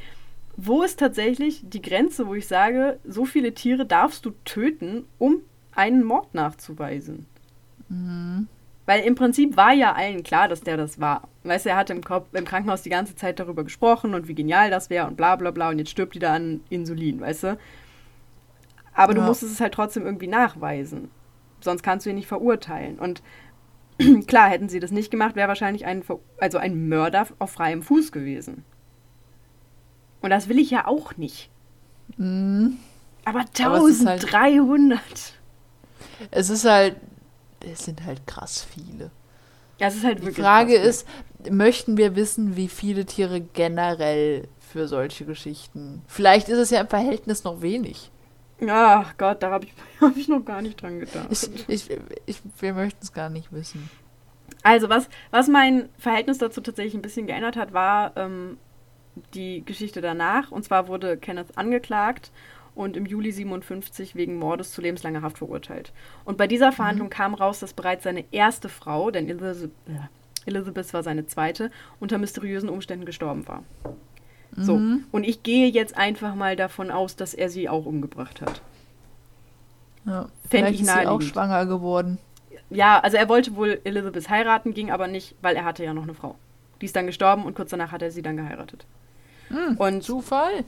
wo 0.56 0.84
ist 0.84 1.00
tatsächlich 1.00 1.62
die 1.64 1.82
Grenze, 1.82 2.28
wo 2.28 2.36
ich 2.36 2.48
sage, 2.48 3.00
so 3.04 3.26
viele 3.26 3.54
Tiere 3.54 3.86
darfst 3.86 4.26
du 4.26 4.32
töten, 4.46 5.06
um 5.18 5.42
einen 5.74 6.04
Mord 6.04 6.34
nachzuweisen? 6.34 7.26
Mhm. 7.90 8.48
Weil 8.86 9.04
im 9.04 9.16
Prinzip 9.16 9.56
war 9.56 9.74
ja 9.74 9.94
allen 9.94 10.24
klar, 10.24 10.48
dass 10.48 10.62
der 10.62 10.78
das 10.78 11.00
war. 11.00 11.28
Weißt 11.44 11.66
du, 11.66 11.70
er 11.70 11.78
hat 11.78 11.90
im, 11.90 12.04
Kopf, 12.04 12.28
im 12.34 12.46
Krankenhaus 12.46 12.82
die 12.82 12.90
ganze 12.90 13.16
Zeit 13.16 13.40
darüber 13.40 13.64
gesprochen 13.64 14.14
und 14.14 14.28
wie 14.28 14.36
genial 14.36 14.70
das 14.70 14.90
wäre 14.90 15.08
und 15.08 15.16
bla 15.16 15.36
bla 15.36 15.52
bla 15.52 15.70
und 15.70 15.80
jetzt 15.80 15.92
stirbt 15.92 16.16
die 16.16 16.20
da 16.20 16.34
an 16.34 16.62
Insulin, 16.70 17.22
weißt 17.22 17.44
du? 17.44 17.58
Aber 18.94 19.14
ja. 19.14 19.20
du 19.20 19.26
musstest 19.26 19.54
es 19.54 19.62
halt 19.62 19.74
trotzdem 19.74 20.06
irgendwie 20.06 20.28
nachweisen. 20.28 21.10
Sonst 21.62 21.82
kannst 21.82 22.06
du 22.06 22.10
ihn 22.10 22.16
nicht 22.16 22.28
verurteilen. 22.28 23.00
Und 23.00 23.24
klar, 24.28 24.50
hätten 24.50 24.70
sie 24.70 24.82
das 24.82 24.92
nicht 24.92 25.12
gemacht, 25.12 25.36
wäre 25.36 25.48
wahrscheinlich 25.48 25.86
ein, 25.86 26.04
also 26.40 26.58
ein 26.58 26.90
Mörder 26.90 27.28
auf 27.40 27.52
freiem 27.52 27.82
Fuß 27.82 28.12
gewesen. 28.12 28.66
Und 30.24 30.30
das 30.30 30.48
will 30.48 30.58
ich 30.58 30.72
ja 30.72 30.88
auch 30.88 31.18
nicht. 31.18 31.50
Mhm. 32.18 32.80
Aber 33.26 33.42
1300. 33.42 35.00
es 36.32 36.50
ist 36.50 36.66
halt, 36.66 36.96
es 37.60 37.86
sind 37.86 38.06
halt 38.06 38.26
krass 38.26 38.66
viele. 38.74 39.12
Ja, 39.80 39.88
es 39.88 39.96
ist 39.96 40.06
halt 40.06 40.20
wirklich. 40.20 40.36
Die 40.36 40.42
Frage 40.42 40.76
ist, 40.76 41.06
möchten 41.52 41.98
wir 41.98 42.16
wissen, 42.16 42.56
wie 42.56 42.70
viele 42.70 43.06
Tiere 43.06 43.42
generell 43.42 44.48
für 44.60 44.88
solche 44.88 45.26
Geschichten? 45.26 46.02
Vielleicht 46.08 46.48
ist 46.48 46.58
es 46.58 46.70
ja 46.70 46.80
im 46.80 46.88
Verhältnis 46.88 47.44
noch 47.44 47.62
wenig. 47.62 48.10
Ach 48.66 49.18
Gott, 49.18 49.44
da 49.44 49.52
habe 49.52 49.66
ich, 49.66 49.74
hab 50.02 50.16
ich 50.16 50.30
noch 50.30 50.46
gar 50.46 50.62
nicht 50.62 50.82
dran 50.82 51.02
gedacht. 51.02 51.28
Ich, 51.30 51.50
ich, 51.68 51.90
ich, 52.26 52.42
wir 52.60 52.74
möchten 52.74 53.00
es 53.04 53.12
gar 53.12 53.30
nicht 53.30 53.52
wissen. 53.52 53.90
Also, 54.62 54.88
was, 54.88 55.10
was 55.32 55.50
mein 55.50 55.90
Verhältnis 55.98 56.38
dazu 56.38 56.62
tatsächlich 56.62 56.94
ein 56.94 57.02
bisschen 57.02 57.28
geändert 57.28 57.58
hat, 57.58 57.74
war, 57.74 58.16
ähm, 58.16 58.58
die 59.34 59.64
Geschichte 59.66 60.02
danach. 60.02 60.52
Und 60.52 60.64
zwar 60.64 60.88
wurde 60.88 61.18
Kenneth 61.18 61.58
angeklagt 61.58 62.32
und 62.76 62.98
im 62.98 63.06
Juli 63.06 63.32
57 63.32 64.16
wegen 64.16 64.38
Mordes 64.38 64.72
zu 64.72 64.82
lebenslanger 64.82 65.22
Haft 65.22 65.38
verurteilt. 65.38 65.92
Und 66.26 66.38
bei 66.38 66.48
dieser 66.48 66.72
Verhandlung 66.72 67.08
mhm. 67.08 67.12
kam 67.12 67.34
raus, 67.34 67.60
dass 67.60 67.74
bereits 67.74 68.04
seine 68.04 68.26
erste 68.32 68.70
Frau, 68.70 69.12
denn 69.12 69.30
Elizabeth, 69.30 69.72
äh, 69.88 70.50
Elizabeth 70.50 70.94
war 70.94 71.04
seine 71.04 71.26
zweite, 71.28 71.72
unter 72.00 72.18
mysteriösen 72.18 72.70
Umständen 72.70 73.06
gestorben 73.06 73.48
war. 73.48 73.64
Mhm. 74.56 74.64
So, 74.64 74.82
und 75.12 75.24
ich 75.24 75.44
gehe 75.44 75.68
jetzt 75.68 75.98
einfach 75.98 76.36
mal 76.36 76.56
davon 76.56 76.92
aus, 76.92 77.16
dass 77.16 77.34
er 77.34 77.50
sie 77.50 77.70
auch 77.70 77.86
umgebracht 77.86 78.42
hat. 78.42 78.62
Ja, 80.06 80.24
Fänd 80.24 80.32
vielleicht 80.50 80.76
ich 80.76 80.82
ist 80.82 80.94
sie 80.94 81.08
auch 81.08 81.22
schwanger 81.22 81.66
geworden. 81.66 82.18
Ja, 82.70 83.00
also 83.00 83.18
er 83.18 83.30
wollte 83.30 83.56
wohl 83.56 83.80
Elizabeth 83.84 84.30
heiraten, 84.30 84.74
ging 84.74 84.92
aber 84.92 85.08
nicht, 85.08 85.36
weil 85.42 85.56
er 85.56 85.64
hatte 85.64 85.84
ja 85.84 85.94
noch 85.94 86.04
eine 86.04 86.14
Frau. 86.14 86.36
Die 86.82 86.86
ist 86.86 86.96
dann 86.96 87.06
gestorben 87.06 87.46
und 87.46 87.56
kurz 87.56 87.70
danach 87.70 87.92
hat 87.92 88.02
er 88.02 88.12
sie 88.12 88.22
dann 88.22 88.36
geheiratet. 88.36 88.86
Hm, 89.50 89.78
Und 89.78 90.04
Zufall. 90.04 90.64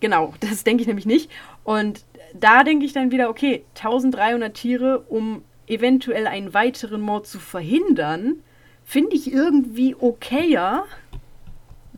Genau, 0.00 0.34
das 0.40 0.64
denke 0.64 0.82
ich 0.82 0.86
nämlich 0.88 1.06
nicht. 1.06 1.30
Und 1.64 2.04
da 2.34 2.64
denke 2.64 2.84
ich 2.84 2.92
dann 2.92 3.10
wieder, 3.10 3.28
okay, 3.30 3.64
1300 3.76 4.54
Tiere, 4.54 5.00
um 5.08 5.42
eventuell 5.66 6.26
einen 6.26 6.52
weiteren 6.54 7.00
Mord 7.00 7.26
zu 7.26 7.38
verhindern, 7.38 8.36
finde 8.84 9.14
ich 9.14 9.32
irgendwie 9.32 9.94
okayer. 9.94 10.84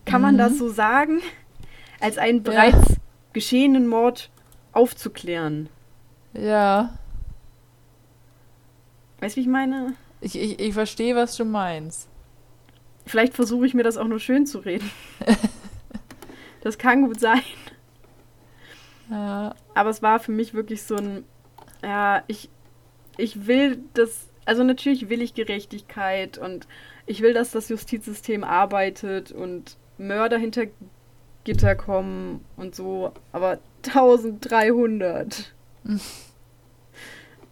Kann 0.05 0.21
man 0.21 0.35
Mhm. 0.35 0.39
das 0.39 0.59
so 0.59 0.69
sagen? 0.69 1.21
Als 2.01 2.19
einen 2.19 2.39
Ja. 2.39 2.43
bereits 2.51 2.97
geschehenen 3.33 3.87
Mord 3.89 4.31
aufzuklären. 4.73 5.69
Ja, 6.35 6.99
Weißt 9.21 9.37
du, 9.37 9.39
wie 9.39 9.43
ich 9.45 9.49
meine? 9.51 9.95
ich, 10.21 10.39
ich, 10.39 10.59
ich 10.61 10.75
verstehe, 10.75 11.17
was 11.17 11.37
du 11.37 11.45
meinst. 11.47 12.09
Vielleicht 13.07 13.33
versuche 13.35 13.65
ich 13.67 13.73
mir 13.73 13.83
das 13.83 13.97
auch 13.97 14.07
nur 14.09 14.21
schön 14.21 14.45
zu 14.47 14.59
reden. 14.59 14.91
das 16.65 16.79
kann 16.79 17.07
gut 17.07 17.21
sein. 17.21 17.43
Ja, 19.11 19.55
Aber 19.75 19.91
es 19.91 20.03
war 20.03 20.19
für 20.19 20.33
mich 20.33 20.55
wirklich 20.55 20.83
so 20.83 20.97
ein, 20.97 21.25
ja, 21.83 22.25
ich, 22.27 22.49
ich 23.19 23.47
will 23.47 23.79
das, 23.93 24.29
also 24.47 24.65
natürlich 24.65 25.09
will 25.11 25.23
ich 25.23 25.35
Gerechtigkeit 25.35 26.39
und 26.39 26.67
ich 27.07 27.21
will, 27.21 27.35
dass 27.35 27.51
das 27.51 27.69
Justizsystem 27.69 28.43
arbeitet 28.45 29.31
und 29.31 29.77
Mörder 29.99 30.39
hinter 30.39 30.65
Gitter 31.45 31.77
kommen 31.77 32.43
und 32.57 32.75
so, 32.75 33.13
aber 33.31 33.59
1300. 33.87 35.53
Hm. 35.85 36.01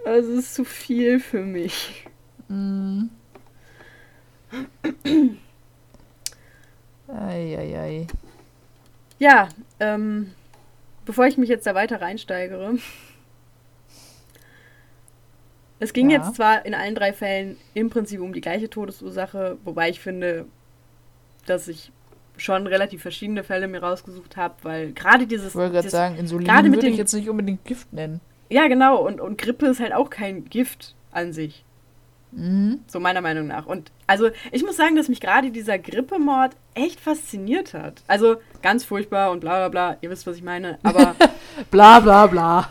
Das 0.04 0.26
ist 0.26 0.54
zu 0.54 0.64
viel 0.64 1.20
für 1.20 1.42
mich. 1.42 2.06
mm. 2.48 3.02
Eieiei. 7.08 8.06
Ja, 9.18 9.48
ähm, 9.80 10.32
bevor 11.04 11.26
ich 11.26 11.38
mich 11.38 11.48
jetzt 11.48 11.66
da 11.66 11.74
weiter 11.74 12.00
reinsteigere. 12.00 12.76
Es 15.78 15.92
ging 15.92 16.10
Ja. 16.10 16.18
jetzt 16.18 16.36
zwar 16.36 16.64
in 16.64 16.74
allen 16.74 16.94
drei 16.94 17.12
Fällen 17.12 17.56
im 17.74 17.90
Prinzip 17.90 18.20
um 18.20 18.32
die 18.32 18.40
gleiche 18.40 18.70
Todesursache, 18.70 19.58
wobei 19.64 19.90
ich 19.90 20.00
finde, 20.00 20.46
dass 21.46 21.66
ich 21.66 21.90
schon 22.36 22.66
relativ 22.66 23.02
verschiedene 23.02 23.42
Fälle 23.44 23.68
mir 23.68 23.82
rausgesucht 23.82 24.36
habe, 24.36 24.54
weil 24.62 24.92
gerade 24.92 25.26
dieses. 25.26 25.48
Ich 25.48 25.54
wollte 25.54 25.74
gerade 25.74 25.90
sagen, 25.90 26.16
Insulin 26.16 26.46
würde 26.46 26.88
ich 26.88 26.96
jetzt 26.96 27.12
nicht 27.12 27.28
unbedingt 27.28 27.64
Gift 27.64 27.92
nennen. 27.92 28.20
Ja, 28.48 28.68
genau, 28.68 29.04
und, 29.04 29.20
und 29.20 29.38
Grippe 29.38 29.66
ist 29.66 29.80
halt 29.80 29.92
auch 29.92 30.10
kein 30.10 30.44
Gift 30.44 30.94
an 31.10 31.32
sich. 31.32 31.64
Mhm. 32.32 32.80
So 32.86 32.98
meiner 33.00 33.20
Meinung 33.20 33.46
nach. 33.46 33.66
Und 33.66 33.90
also 34.06 34.30
ich 34.50 34.64
muss 34.64 34.76
sagen, 34.76 34.96
dass 34.96 35.08
mich 35.08 35.20
gerade 35.20 35.50
dieser 35.50 35.78
Grippemord 35.78 36.52
echt 36.74 36.98
fasziniert 37.00 37.74
hat. 37.74 38.02
Also 38.06 38.36
ganz 38.62 38.84
furchtbar 38.84 39.30
und 39.30 39.40
bla 39.40 39.56
bla 39.58 39.68
bla, 39.68 39.96
ihr 40.00 40.10
wisst, 40.10 40.26
was 40.26 40.36
ich 40.36 40.42
meine. 40.42 40.78
Aber 40.82 41.14
Bla 41.70 42.00
bla 42.00 42.26
bla. 42.26 42.68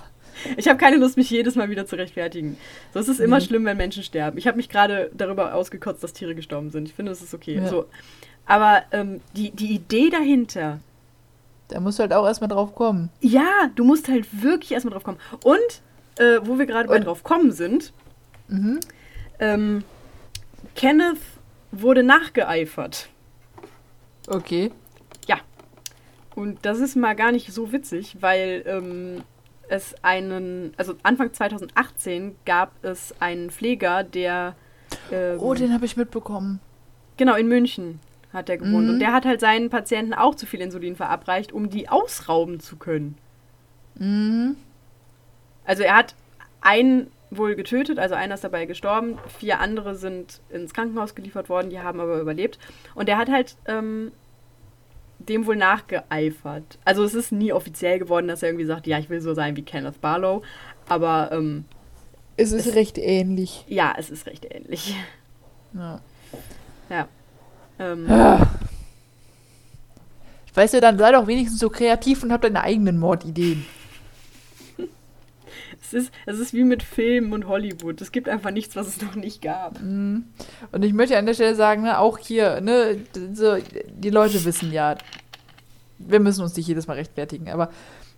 ich 0.58 0.68
habe 0.68 0.80
keine 0.80 0.98
Lust, 0.98 1.16
mich 1.18 1.30
jedes 1.30 1.56
Mal 1.56 1.70
wieder 1.70 1.86
zu 1.86 1.96
rechtfertigen. 1.96 2.58
So 2.94 3.00
es 3.00 3.08
ist 3.08 3.20
immer 3.20 3.38
Mhm. 3.38 3.42
schlimm, 3.42 3.66
wenn 3.66 3.78
Menschen 3.78 4.02
sterben. 4.04 4.38
Ich 4.40 4.48
habe 4.48 4.58
mich 4.58 4.70
gerade 4.70 5.12
darüber 5.14 5.54
ausgekotzt, 5.54 6.04
dass 6.04 6.14
Tiere 6.14 6.34
gestorben 6.34 6.72
sind. 6.72 6.88
Ich 6.90 6.96
finde, 6.96 7.12
das 7.12 7.22
ist 7.22 7.34
okay. 7.36 7.58
Ja. 7.58 7.68
So. 7.68 7.86
Aber 8.48 8.82
ähm, 8.92 9.22
die, 9.36 9.52
die 9.52 9.74
Idee 9.76 10.10
dahinter, 10.10 10.80
Da 11.68 11.80
musst 11.80 12.00
du 12.00 12.02
halt 12.02 12.14
auch 12.14 12.26
erstmal 12.26 12.50
drauf 12.50 12.74
kommen. 12.74 13.10
ja, 13.22 13.70
du 13.76 13.84
musst 13.84 14.08
halt 14.10 14.26
wirklich 14.42 14.72
erstmal 14.72 14.94
drauf 14.94 15.04
kommen. 15.04 15.20
Und 15.44 15.82
äh, 16.18 16.40
wo 16.44 16.58
wir 16.58 16.66
gerade 16.66 16.90
bei 16.90 16.98
drauf 17.00 17.24
kommen 17.24 17.52
sind, 17.52 17.94
Mhm. 18.48 18.80
Ähm, 19.42 19.84
Kenneth 20.76 21.20
wurde 21.72 22.04
nachgeeifert. 22.04 23.10
Okay. 24.28 24.72
Und 26.36 26.66
das 26.66 26.80
ist 26.80 26.96
mal 26.96 27.16
gar 27.16 27.32
nicht 27.32 27.52
so 27.52 27.72
witzig, 27.72 28.18
weil 28.22 28.64
ähm, 28.66 29.24
es 29.68 29.96
einen, 30.02 30.74
also 30.78 30.96
Anfang 31.04 31.34
2018 31.34 32.36
gab 32.46 32.72
es 32.84 33.14
einen 33.20 33.50
Pfleger, 33.50 34.04
der 34.04 34.56
ähm, 35.12 35.40
Oh, 35.40 35.54
den 35.54 35.74
habe 35.74 35.86
ich 35.86 35.98
mitbekommen. 35.98 36.60
genau 37.18 37.36
in 37.36 37.48
München 37.48 38.00
hat 38.34 38.50
er 38.50 38.58
gewohnt. 38.58 38.86
Mhm. 38.86 38.90
Und 38.92 39.00
der 39.00 39.12
hat 39.12 39.26
halt 39.26 39.42
seinen 39.42 39.70
Patienten 39.70 40.14
auch 40.14 40.36
zu 40.36 40.46
viel 40.46 40.62
Insulin 40.62 40.96
verabreicht, 40.96 41.52
um 41.52 41.70
die 41.70 41.90
ausrauben 41.90 42.62
zu 42.62 42.78
können. 42.78 43.18
Mhm. 43.96 44.56
Also 45.66 45.84
er 45.84 45.96
hat 45.98 46.16
einen 46.62 47.12
wohl 47.32 47.56
getötet, 47.56 47.98
also 47.98 48.14
einer 48.16 48.36
ist 48.36 48.44
dabei 48.44 48.66
gestorben, 48.66 49.18
vier 49.40 49.60
andere 49.62 49.96
sind 49.96 50.42
ins 50.50 50.74
Krankenhaus 50.74 51.16
geliefert 51.16 51.48
worden, 51.50 51.70
die 51.70 51.80
haben 51.80 52.00
aber 52.00 52.20
überlebt. 52.20 52.60
Und 52.94 53.08
er 53.10 53.18
hat 53.18 53.30
halt 53.30 53.56
ähm, 53.68 54.12
dem 55.20 55.46
wohl 55.46 55.56
nachgeeifert. 55.56 56.78
Also 56.84 57.04
es 57.04 57.14
ist 57.14 57.32
nie 57.32 57.54
offiziell 57.54 58.00
geworden, 58.00 58.28
dass 58.28 58.44
er 58.44 58.50
irgendwie 58.50 58.66
sagt, 58.66 58.86
ja, 58.86 59.00
ich 59.00 59.10
will 59.10 59.22
so 59.22 59.34
sein 59.34 59.56
wie 59.56 59.62
Kenneth 59.64 60.02
Barlow. 60.02 60.42
Aber 60.90 61.30
ähm, 61.32 61.64
Es 62.38 62.52
ist 62.52 62.68
Es- 62.68 62.76
recht 62.76 62.98
ähnlich. 62.98 63.64
ja, 63.68 63.94
es 63.98 64.10
ist 64.10 64.26
recht 64.28 64.46
ähnlich. 64.54 64.94
Ja. 65.74 67.08
Ähm, 67.80 68.08
Weißt 70.54 70.74
du, 70.74 70.82
dann 70.82 70.98
sei 70.98 71.14
doch 71.14 71.28
wenigstens 71.28 71.60
so 71.62 71.70
kreativ 71.70 72.24
und 72.24 72.32
hab 72.34 72.42
deine 72.42 72.62
eigenen 72.62 73.00
Mordideen. 73.00 73.66
Es, 75.82 75.94
ist, 75.94 76.12
es 76.26 76.40
ist 76.40 76.54
wie 76.54 76.64
mit 76.64 76.84
Filmen 76.84 77.34
und 77.34 77.48
Hollywood. 77.48 78.02
Es 78.02 78.12
gibt 78.12 78.30
einfach 78.30 78.52
nichts, 78.52 78.76
was 78.76 78.88
es 78.88 79.02
noch 79.02 79.16
nicht 79.16 79.42
gab. 79.42 79.82
Mhm. 79.82 80.26
Und 80.72 80.84
ich 80.84 80.94
möchte 80.94 81.18
an 81.18 81.26
der 81.26 81.34
Stelle 81.34 81.56
sagen, 81.56 81.84
ne, 81.84 82.00
auch 82.00 82.18
hier, 82.18 82.62
ne, 82.62 82.98
so, 83.34 83.58
die 83.88 84.10
Leute 84.10 84.44
wissen 84.46 84.72
ja, 84.72 84.98
wir 85.98 86.20
müssen 86.20 86.44
uns 86.44 86.56
nicht 86.56 86.68
jedes 86.68 86.88
Mal 86.88 86.94
rechtfertigen, 86.94 87.50
aber 87.50 87.72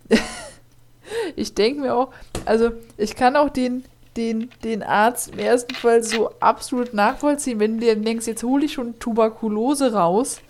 ich 1.36 1.54
denke 1.54 1.80
mir 1.80 1.94
auch, 1.94 2.12
also 2.44 2.70
ich 2.96 3.16
kann 3.16 3.36
auch 3.36 3.50
den, 3.50 3.84
den, 4.16 4.50
den 4.62 4.82
Arzt 4.82 5.32
im 5.32 5.38
ersten 5.38 5.74
Fall 5.74 6.02
so 6.02 6.30
absolut 6.40 6.94
nachvollziehen, 6.94 7.60
wenn 7.60 7.78
du 7.78 7.86
dir 7.86 7.96
denkst, 7.96 8.26
jetzt 8.26 8.42
hole 8.42 8.64
ich 8.64 8.74
schon 8.74 8.98
Tuberkulose 8.98 9.92
raus 9.92 10.40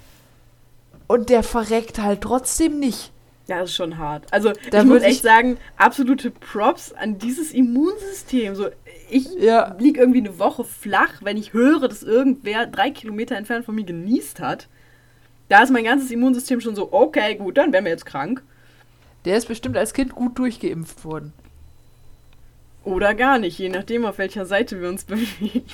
und 1.06 1.28
der 1.28 1.42
verreckt 1.42 1.98
halt 1.98 2.22
trotzdem 2.22 2.78
nicht. 2.78 3.12
Ja, 3.46 3.58
das 3.60 3.70
ist 3.70 3.76
schon 3.76 3.98
hart. 3.98 4.32
Also 4.32 4.52
Da 4.70 4.78
ich 4.78 4.84
muss 4.84 4.94
würd 4.94 5.02
ich- 5.02 5.08
echt 5.08 5.22
sagen, 5.22 5.58
absolute 5.76 6.30
Props 6.30 6.92
an 6.92 7.18
dieses 7.18 7.52
Immunsystem. 7.52 8.54
So, 8.54 8.68
ich 9.10 9.28
Ja. 9.34 9.76
lieg 9.78 9.98
irgendwie 9.98 10.20
eine 10.20 10.38
Woche 10.38 10.64
flach, 10.64 11.20
wenn 11.20 11.36
ich 11.36 11.52
höre, 11.52 11.86
dass 11.88 12.02
irgendwer 12.02 12.66
drei 12.66 12.90
Kilometer 12.90 13.36
entfernt 13.36 13.66
von 13.66 13.74
mir 13.74 13.84
genießt 13.84 14.40
hat. 14.40 14.68
Da 15.50 15.62
ist 15.62 15.70
mein 15.70 15.84
ganzes 15.84 16.10
Immunsystem 16.10 16.62
schon 16.62 16.74
so, 16.74 16.90
okay, 16.92 17.34
gut, 17.34 17.58
dann 17.58 17.70
wären 17.72 17.84
wir 17.84 17.92
jetzt 17.92 18.06
krank. 18.06 18.42
Der 19.26 19.36
ist 19.36 19.46
bestimmt 19.46 19.76
als 19.76 19.92
Kind 19.92 20.14
gut 20.14 20.38
durchgeimpft 20.38 21.04
worden. 21.04 21.34
Oder 22.82 23.14
gar 23.14 23.38
nicht, 23.38 23.58
je 23.58 23.68
nachdem, 23.68 24.04
auf 24.06 24.16
welcher 24.18 24.46
Seite 24.46 24.80
wir 24.80 24.88
uns 24.88 25.04
bewegen. 25.04 25.64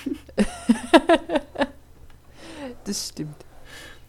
Das 2.85 3.09
stimmt. 3.11 3.35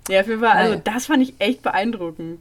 Ja, 0.10 0.22
auf 0.22 0.28
jeden 0.28 0.40
Fall, 0.42 0.52
also 0.52 0.82
das 0.84 1.06
fand 1.06 1.22
ich 1.24 1.36
echt 1.40 1.62
beeindruckend. 1.62 2.40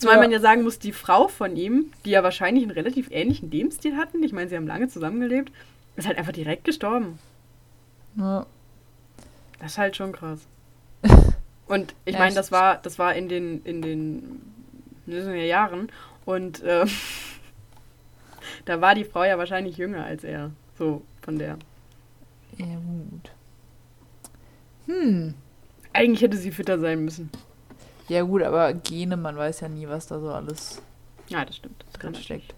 Zumal 0.00 0.16
Ja. 0.16 0.22
man 0.22 0.30
ja 0.30 0.40
sagen 0.40 0.62
muss, 0.62 0.78
die 0.78 0.92
Frau 0.92 1.28
von 1.28 1.56
ihm, 1.56 1.92
die 2.06 2.10
ja 2.10 2.22
wahrscheinlich 2.22 2.64
einen 2.64 2.72
relativ 2.72 3.10
ähnlichen 3.10 3.50
Lebensstil 3.50 3.96
hatten, 3.96 4.22
ich 4.22 4.32
meine, 4.32 4.48
sie 4.48 4.56
haben 4.56 4.66
lange 4.66 4.88
zusammengelebt, 4.88 5.52
ist 5.96 6.08
halt 6.08 6.16
einfach 6.16 6.32
direkt 6.32 6.64
gestorben. 6.64 7.18
Ja. 8.16 8.46
Das 9.58 9.72
ist 9.72 9.78
halt 9.78 9.96
schon 9.96 10.12
krass. 10.12 10.40
Und 11.66 11.94
ich 12.06 12.18
meine, 12.18 12.34
das 12.34 12.50
war, 12.50 12.78
das 12.78 12.98
war 12.98 13.14
in 13.14 13.28
den, 13.28 13.62
in 13.62 13.82
den 13.82 14.40
ja 15.06 15.34
Jahren 15.34 15.90
und 16.24 16.62
äh, 16.62 16.84
da 18.64 18.80
war 18.80 18.94
die 18.94 19.04
Frau 19.04 19.22
ja 19.24 19.38
wahrscheinlich 19.38 19.76
jünger 19.76 20.04
als 20.04 20.24
er. 20.24 20.50
So 20.78 21.02
von 21.22 21.38
der. 21.38 21.58
Ja, 22.56 22.66
gut. 22.66 23.30
Hm. 24.86 25.34
Eigentlich 25.92 26.22
hätte 26.22 26.36
sie 26.36 26.50
fitter 26.50 26.78
sein 26.78 27.04
müssen. 27.04 27.30
Ja, 28.10 28.22
gut, 28.22 28.42
aber 28.42 28.72
Gene, 28.74 29.16
man 29.16 29.36
weiß 29.36 29.60
ja 29.60 29.68
nie, 29.68 29.86
was 29.88 30.06
da 30.08 30.18
so 30.20 30.30
alles 30.30 30.82
Ja, 31.28 31.44
das 31.44 31.56
stimmt. 31.56 31.84
Das 31.86 32.00
kann 32.00 32.12
drin 32.12 32.20
natürlich, 32.22 32.44
steckt. 32.44 32.54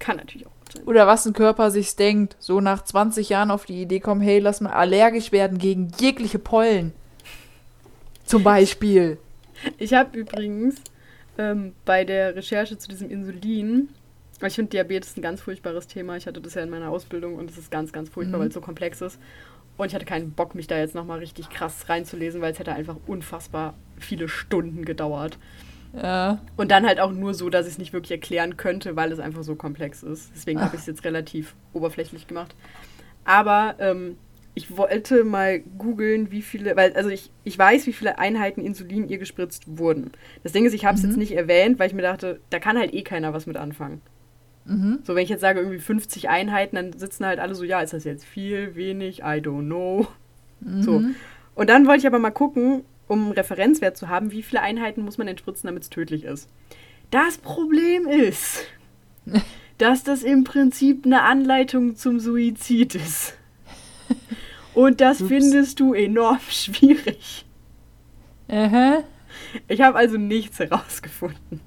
kann 0.00 0.16
natürlich 0.16 0.46
auch 0.46 0.50
gut 0.50 0.72
sein. 0.72 0.82
Oder 0.84 1.06
was 1.06 1.24
ein 1.26 1.32
Körper 1.32 1.70
sich 1.70 1.94
denkt, 1.94 2.36
so 2.40 2.60
nach 2.60 2.82
20 2.84 3.28
Jahren 3.28 3.50
auf 3.52 3.66
die 3.66 3.80
Idee 3.82 4.00
kommen, 4.00 4.20
hey, 4.20 4.40
lass 4.40 4.60
mal 4.60 4.72
allergisch 4.72 5.30
werden 5.32 5.58
gegen 5.58 5.90
jegliche 6.00 6.38
Pollen. 6.40 6.92
Zum 8.24 8.42
Beispiel. 8.42 9.18
Ich 9.78 9.94
habe 9.94 10.18
übrigens 10.18 10.76
ähm, 11.38 11.72
bei 11.84 12.04
der 12.04 12.34
Recherche 12.34 12.76
zu 12.76 12.88
diesem 12.88 13.08
Insulin, 13.08 13.88
weil 14.40 14.48
ich 14.48 14.56
finde 14.56 14.70
Diabetes 14.70 15.16
ein 15.16 15.22
ganz 15.22 15.40
furchtbares 15.40 15.86
Thema. 15.86 16.16
Ich 16.16 16.26
hatte 16.26 16.40
das 16.40 16.54
ja 16.54 16.62
in 16.62 16.70
meiner 16.70 16.90
Ausbildung 16.90 17.36
und 17.36 17.48
es 17.50 17.56
ist 17.58 17.70
ganz, 17.70 17.92
ganz 17.92 18.08
furchtbar, 18.10 18.38
Mhm. 18.38 18.42
weil 18.42 18.48
es 18.48 18.54
so 18.54 18.60
komplex 18.60 19.00
ist. 19.00 19.18
Und 19.76 19.88
ich 19.88 19.94
hatte 19.94 20.06
keinen 20.06 20.32
Bock, 20.32 20.54
mich 20.54 20.66
da 20.66 20.78
jetzt 20.78 20.94
nochmal 20.94 21.18
richtig 21.18 21.50
krass 21.50 21.88
reinzulesen, 21.88 22.40
weil 22.40 22.52
es 22.52 22.58
hätte 22.58 22.72
einfach 22.72 22.96
unfassbar 23.06 23.74
viele 23.98 24.28
Stunden 24.28 24.84
gedauert. 24.84 25.38
Ja. 25.94 26.40
Und 26.56 26.70
dann 26.70 26.86
halt 26.86 27.00
auch 27.00 27.12
nur 27.12 27.34
so, 27.34 27.48
dass 27.50 27.66
ich 27.66 27.72
es 27.72 27.78
nicht 27.78 27.92
wirklich 27.92 28.10
erklären 28.12 28.56
könnte, 28.56 28.96
weil 28.96 29.12
es 29.12 29.18
einfach 29.18 29.42
so 29.42 29.54
komplex 29.54 30.02
ist. 30.02 30.30
Deswegen 30.34 30.60
habe 30.60 30.74
ich 30.76 30.80
es 30.82 30.86
jetzt 30.86 31.04
relativ 31.04 31.54
oberflächlich 31.72 32.26
gemacht. 32.26 32.54
Aber 33.24 33.76
ähm, 33.78 34.16
ich 34.54 34.76
wollte 34.76 35.24
mal 35.24 35.60
googeln, 35.60 36.30
wie 36.30 36.42
viele, 36.42 36.76
weil, 36.76 36.92
also 36.94 37.10
ich, 37.10 37.30
ich 37.44 37.58
weiß, 37.58 37.86
wie 37.86 37.92
viele 37.92 38.18
Einheiten 38.18 38.60
Insulin 38.62 39.08
ihr 39.08 39.18
gespritzt 39.18 39.64
wurden. 39.66 40.10
Das 40.42 40.52
Ding 40.52 40.64
ist, 40.64 40.72
ich 40.74 40.84
habe 40.86 40.96
es 40.96 41.02
Mhm. 41.02 41.10
jetzt 41.10 41.18
nicht 41.18 41.32
erwähnt, 41.32 41.78
weil 41.78 41.88
ich 41.88 41.94
mir 41.94 42.02
dachte, 42.02 42.40
da 42.50 42.58
kann 42.58 42.78
halt 42.78 42.94
eh 42.94 43.02
keiner 43.02 43.32
was 43.34 43.46
mit 43.46 43.56
anfangen. 43.56 44.00
Mhm. 44.66 44.98
So, 45.04 45.14
wenn 45.14 45.22
ich 45.22 45.30
jetzt 45.30 45.40
sage, 45.40 45.60
irgendwie 45.60 45.78
50 45.78 46.28
Einheiten, 46.28 46.76
dann 46.76 46.92
sitzen 46.92 47.24
halt 47.24 47.38
alle 47.38 47.54
so, 47.54 47.64
ja, 47.64 47.80
ist 47.80 47.92
das 47.92 48.04
jetzt 48.04 48.24
viel, 48.24 48.74
wenig, 48.74 49.20
I 49.20 49.40
don't 49.40 49.66
know. 49.66 50.06
So. 50.80 51.00
Mhm. 51.00 51.14
Und 51.54 51.70
dann 51.70 51.86
wollte 51.86 52.00
ich 52.00 52.06
aber 52.06 52.18
mal 52.18 52.30
gucken, 52.30 52.82
um 53.08 53.24
einen 53.24 53.32
Referenzwert 53.32 53.96
zu 53.96 54.08
haben, 54.08 54.32
wie 54.32 54.42
viele 54.42 54.62
Einheiten 54.62 55.02
muss 55.02 55.18
man 55.18 55.26
denn 55.26 55.38
spritzen, 55.38 55.68
damit 55.68 55.84
es 55.84 55.90
tödlich 55.90 56.24
ist. 56.24 56.48
Das 57.10 57.38
Problem 57.38 58.06
ist, 58.06 58.64
dass 59.78 60.02
das 60.02 60.22
im 60.22 60.44
Prinzip 60.44 61.06
eine 61.06 61.22
Anleitung 61.22 61.96
zum 61.96 62.18
Suizid 62.18 62.94
ist. 62.94 63.36
Und 64.74 65.00
das 65.00 65.20
Ups. 65.20 65.28
findest 65.28 65.80
du 65.80 65.94
enorm 65.94 66.40
schwierig. 66.48 67.46
Aha. 68.48 69.04
Ich 69.68 69.80
habe 69.80 69.96
also 69.96 70.18
nichts 70.18 70.58
herausgefunden. 70.58 71.60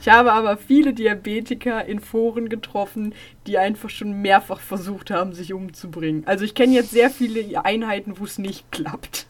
Ich 0.00 0.08
habe 0.08 0.32
aber 0.32 0.56
viele 0.56 0.92
Diabetiker 0.92 1.84
in 1.84 2.00
Foren 2.00 2.48
getroffen, 2.48 3.14
die 3.46 3.58
einfach 3.58 3.88
schon 3.90 4.20
mehrfach 4.20 4.60
versucht 4.60 5.10
haben, 5.10 5.32
sich 5.32 5.52
umzubringen. 5.52 6.22
Also 6.26 6.44
ich 6.44 6.54
kenne 6.54 6.74
jetzt 6.74 6.90
sehr 6.90 7.10
viele 7.10 7.64
Einheiten, 7.64 8.18
wo 8.18 8.24
es 8.24 8.38
nicht 8.38 8.70
klappt. 8.70 9.26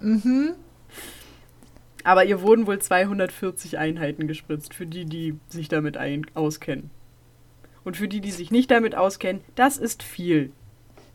Mhm. 0.00 0.54
Aber 2.02 2.24
ihr 2.24 2.42
wurden 2.42 2.66
wohl 2.66 2.78
240 2.78 3.78
Einheiten 3.78 4.26
gespritzt, 4.26 4.74
für 4.74 4.86
die, 4.86 5.06
die 5.06 5.38
sich 5.48 5.68
damit 5.68 5.96
ein 5.96 6.26
auskennen. 6.34 6.90
Und 7.82 7.96
für 7.96 8.08
die, 8.08 8.20
die 8.20 8.30
sich 8.30 8.50
nicht 8.50 8.70
damit 8.70 8.94
auskennen, 8.94 9.42
das 9.54 9.78
ist 9.78 10.02
viel. 10.02 10.52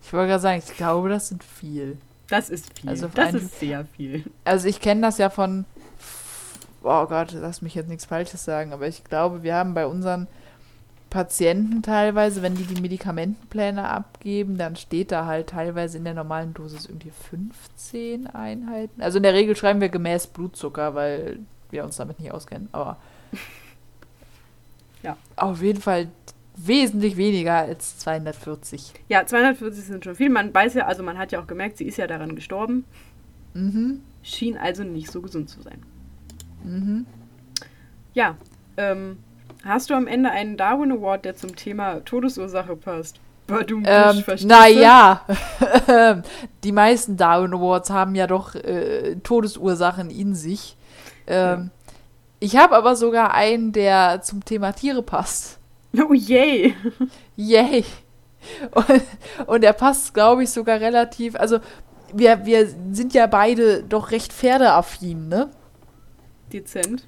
Ich 0.02 0.14
wollte 0.14 0.30
gerade 0.30 0.42
sagen, 0.42 0.64
ich 0.66 0.78
glaube, 0.78 1.10
das 1.10 1.30
sind 1.30 1.44
viel. 1.44 1.98
Das 2.30 2.50
ist 2.50 2.80
viel. 2.80 2.90
Also 2.90 3.08
das 3.14 3.30
einen- 3.30 3.38
ist 3.38 3.60
sehr 3.60 3.86
viel. 3.98 4.24
Also 4.46 4.68
ich 4.68 4.80
kenne 4.80 5.02
das 5.02 5.18
ja 5.18 5.30
von, 5.30 5.66
oh 6.84 7.06
Gott, 7.08 7.32
lass 7.34 7.62
mich 7.62 7.76
jetzt 7.76 7.90
nichts 7.90 8.06
Falsches 8.06 8.44
sagen, 8.46 8.74
aber 8.74 8.88
ich 8.88 9.04
glaube, 9.04 9.44
wir 9.44 9.56
haben 9.56 9.74
bei 9.74 9.86
unseren 9.86 10.28
Patienten 11.10 11.82
teilweise, 11.82 12.42
wenn 12.44 12.54
die 12.56 12.66
die 12.66 12.80
Medikamentenpläne 12.82 13.90
abgeben, 13.90 14.58
dann 14.58 14.76
steht 14.76 15.12
da 15.12 15.26
halt 15.26 15.50
teilweise 15.50 15.98
in 15.98 16.04
der 16.04 16.14
normalen 16.14 16.54
Dosis 16.54 16.86
irgendwie 16.86 17.12
15 17.32 18.28
Einheiten. 18.28 19.02
Also 19.02 19.18
in 19.18 19.24
der 19.24 19.34
Regel 19.34 19.56
schreiben 19.56 19.82
wir 19.82 19.90
gemäß 19.90 20.28
Blutzucker, 20.28 20.94
weil 20.94 21.40
wir 21.72 21.84
uns 21.84 21.98
damit 21.98 22.20
nicht 22.20 22.32
auskennen, 22.32 22.70
aber 22.72 22.98
Ja. 25.02 25.18
auf 25.36 25.62
jeden 25.62 25.82
Fall 25.82 26.10
wesentlich 26.56 27.16
weniger 27.18 27.56
als 27.56 27.98
240. 28.00 28.94
Ja, 29.08 29.26
240 29.26 29.84
sind 29.86 30.04
schon 30.04 30.16
viel. 30.16 30.30
Man 30.30 30.54
weiß 30.54 30.74
ja, 30.76 30.86
also 30.88 31.04
man 31.04 31.18
hat 31.18 31.32
ja 31.32 31.42
auch 31.42 31.48
gemerkt, 31.48 31.78
sie 31.78 31.86
ist 31.86 31.98
ja 31.98 32.06
daran 32.06 32.36
gestorben. 32.36 32.86
Mhm, 33.54 34.02
Schien 34.22 34.58
also 34.58 34.84
nicht 34.84 35.10
so 35.10 35.22
gesund 35.22 35.50
zu 35.50 35.62
sein. 35.62 35.82
Mhm. 36.64 37.06
Ja, 38.14 38.36
ähm, 38.78 39.18
hast 39.64 39.90
du 39.90 39.94
am 39.94 40.08
Ende 40.08 40.32
einen 40.32 40.58
Darwin 40.58 40.92
Award, 40.92 41.26
der 41.26 41.36
zum 41.36 41.56
Thema 41.56 42.00
Todesursache 42.06 42.76
passt? 42.76 43.20
Badum, 43.48 43.84
Ähm, 43.86 44.24
naja, 44.44 45.26
die 46.64 46.72
meisten 46.72 47.18
Darwin 47.18 47.54
Awards 47.54 47.90
haben 47.90 48.16
ja 48.16 48.28
doch 48.28 48.56
äh, 48.56 49.16
Todesursachen 49.24 50.10
in 50.10 50.36
sich. 50.36 50.78
Ähm, 51.28 51.72
Ich 52.40 52.56
habe 52.56 52.76
aber 52.76 52.96
sogar 52.96 53.34
einen, 53.34 53.72
der 53.72 54.22
zum 54.22 54.46
Thema 54.46 54.72
Tiere 54.72 55.02
passt. 55.04 55.58
Oh 55.98 56.14
yay! 56.14 56.76
Yay! 57.36 57.84
Und, 58.72 59.02
und 59.48 59.64
er 59.64 59.74
passt, 59.74 60.14
glaube 60.14 60.44
ich, 60.44 60.52
sogar 60.52 60.80
relativ. 60.80 61.36
Also, 61.36 61.60
wir, 62.14 62.46
wir 62.46 62.68
sind 62.92 63.16
ja 63.16 63.26
beide 63.26 63.82
doch 63.84 64.12
recht 64.12 64.32
pferdeaffin, 64.32 65.28
ne? 65.28 65.50
Dezent. 66.50 67.08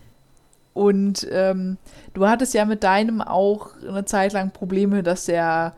Und 0.74 1.28
ähm, 1.32 1.78
du 2.14 2.28
hattest 2.28 2.54
ja 2.54 2.66
mit 2.66 2.84
deinem 2.84 3.22
auch 3.22 3.72
eine 3.88 4.06
Zeit 4.06 4.34
lang 4.34 4.52
Probleme, 4.52 5.04
dass 5.04 5.28
er 5.28 5.74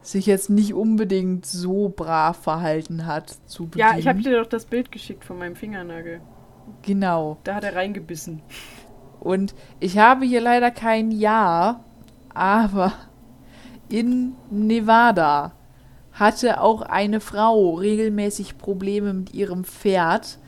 sich 0.00 0.26
jetzt 0.26 0.50
nicht 0.50 0.74
unbedingt 0.74 1.46
so 1.46 1.88
brav 1.94 2.36
verhalten 2.36 3.06
hat 3.06 3.36
zu 3.46 3.66
Beginn. 3.66 3.86
Ja, 3.86 3.96
ich 3.96 4.08
habe 4.08 4.20
dir 4.20 4.40
doch 4.40 4.48
das 4.48 4.66
Bild 4.66 4.90
geschickt 4.90 5.24
von 5.24 5.38
meinem 5.38 5.54
Fingernagel. 5.54 6.20
Genau. 6.82 7.38
Da 7.44 7.54
hat 7.54 7.64
er 7.64 7.76
reingebissen. 7.76 8.42
Und 9.20 9.54
ich 9.78 9.98
habe 9.98 10.24
hier 10.24 10.40
leider 10.40 10.72
kein 10.72 11.12
Ja, 11.12 11.84
aber 12.34 12.92
in 13.88 14.34
Nevada 14.50 15.52
hatte 16.12 16.60
auch 16.60 16.82
eine 16.82 17.20
Frau 17.20 17.74
regelmäßig 17.74 18.58
Probleme 18.58 19.14
mit 19.14 19.32
ihrem 19.32 19.64
Pferd, 19.64 20.38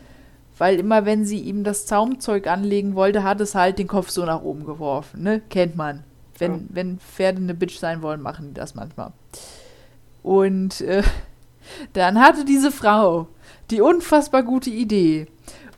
weil 0.58 0.78
immer 0.78 1.04
wenn 1.04 1.24
sie 1.24 1.40
ihm 1.40 1.64
das 1.64 1.86
Zaumzeug 1.86 2.46
anlegen 2.46 2.94
wollte, 2.94 3.22
hat 3.24 3.40
es 3.40 3.54
halt 3.54 3.78
den 3.78 3.88
Kopf 3.88 4.10
so 4.10 4.24
nach 4.24 4.42
oben 4.42 4.64
geworfen, 4.64 5.22
ne? 5.22 5.40
Kennt 5.50 5.76
man. 5.76 6.04
Wenn, 6.38 6.52
Ja. 6.52 6.60
wenn 6.70 6.98
Pferde 6.98 7.38
eine 7.38 7.54
Bitch 7.54 7.78
sein 7.78 8.02
wollen, 8.02 8.20
machen 8.20 8.48
die 8.48 8.54
das 8.54 8.74
manchmal. 8.74 9.12
Und 10.22 10.80
äh, 10.80 11.02
dann 11.92 12.20
hatte 12.20 12.44
diese 12.44 12.70
Frau 12.72 13.28
die 13.70 13.80
unfassbar 13.80 14.42
gute 14.42 14.70
Idee. 14.70 15.26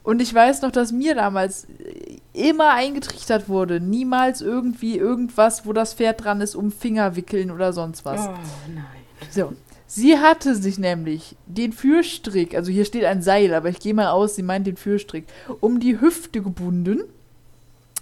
Und 0.03 0.23
ich 0.23 0.33
weiß 0.33 0.63
noch, 0.63 0.71
dass 0.71 0.93
mir 0.93 1.15
damals 1.15 1.65
äh, 1.65 2.19
immer 2.33 2.73
eingetrichtert 2.73 3.49
wurde, 3.49 3.81
niemals 3.81 4.41
irgendwie 4.41 4.97
irgendwas, 4.97 5.67
wo 5.67 5.73
das 5.73 5.95
Pferd 5.95 6.25
dran 6.25 6.41
ist, 6.41 6.55
um 6.55 6.71
Finger 6.71 7.17
wickeln 7.17 7.51
oder 7.51 7.73
sonst 7.73 8.05
was. 8.05 8.27
Oh 8.29 8.35
nein. 8.73 8.85
So. 9.31 9.53
Sie 9.87 10.19
hatte 10.19 10.57
sich 10.57 10.79
nämlich 10.79 11.37
den 11.47 11.73
Führstrick, 11.73 12.55
also 12.55 12.73
hier 12.73 12.85
steht 12.85 13.05
ein 13.05 13.23
Seil, 13.23 13.55
aber 13.55 13.69
ich 13.69 13.79
gehe 13.79 13.95
mal 13.95 14.09
aus, 14.09 14.35
sie 14.35 14.43
meint 14.43 14.67
den 14.67 14.77
Führstrick, 14.77 15.27
um 15.61 15.79
die 15.79 16.01
Hüfte 16.01 16.43
gebunden 16.43 17.03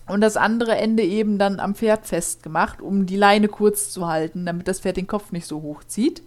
und 0.07 0.21
das 0.23 0.37
andere 0.37 0.77
Ende 0.77 1.03
eben 1.03 1.39
dann 1.39 1.61
am 1.61 1.75
Pferd 1.75 2.07
festgemacht, 2.07 2.81
um 2.81 3.05
die 3.05 3.17
Leine 3.17 3.49
kurz 3.49 3.91
zu 3.91 4.07
halten, 4.07 4.47
damit 4.47 4.67
das 4.67 4.81
Pferd 4.81 4.97
den 4.97 5.07
Kopf 5.07 5.31
nicht 5.33 5.47
so 5.47 5.61
hoch 5.61 5.85
zieht. 5.85 6.23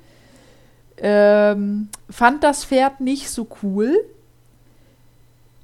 Ähm, 0.97 1.89
fand 2.09 2.43
das 2.43 2.65
Pferd 2.65 3.01
nicht 3.01 3.29
so 3.29 3.47
cool, 3.61 3.95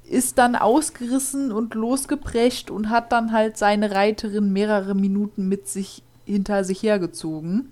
ist 0.08 0.38
dann 0.38 0.54
ausgerissen 0.54 1.50
und 1.50 1.74
losgeprescht 1.74 2.70
und 2.70 2.90
hat 2.90 3.10
dann 3.10 3.32
halt 3.32 3.56
seine 3.56 3.92
Reiterin 3.92 4.52
mehrere 4.52 4.94
Minuten 4.94 5.48
mit 5.48 5.68
sich 5.68 6.02
hinter 6.24 6.62
sich 6.64 6.82
hergezogen. 6.82 7.70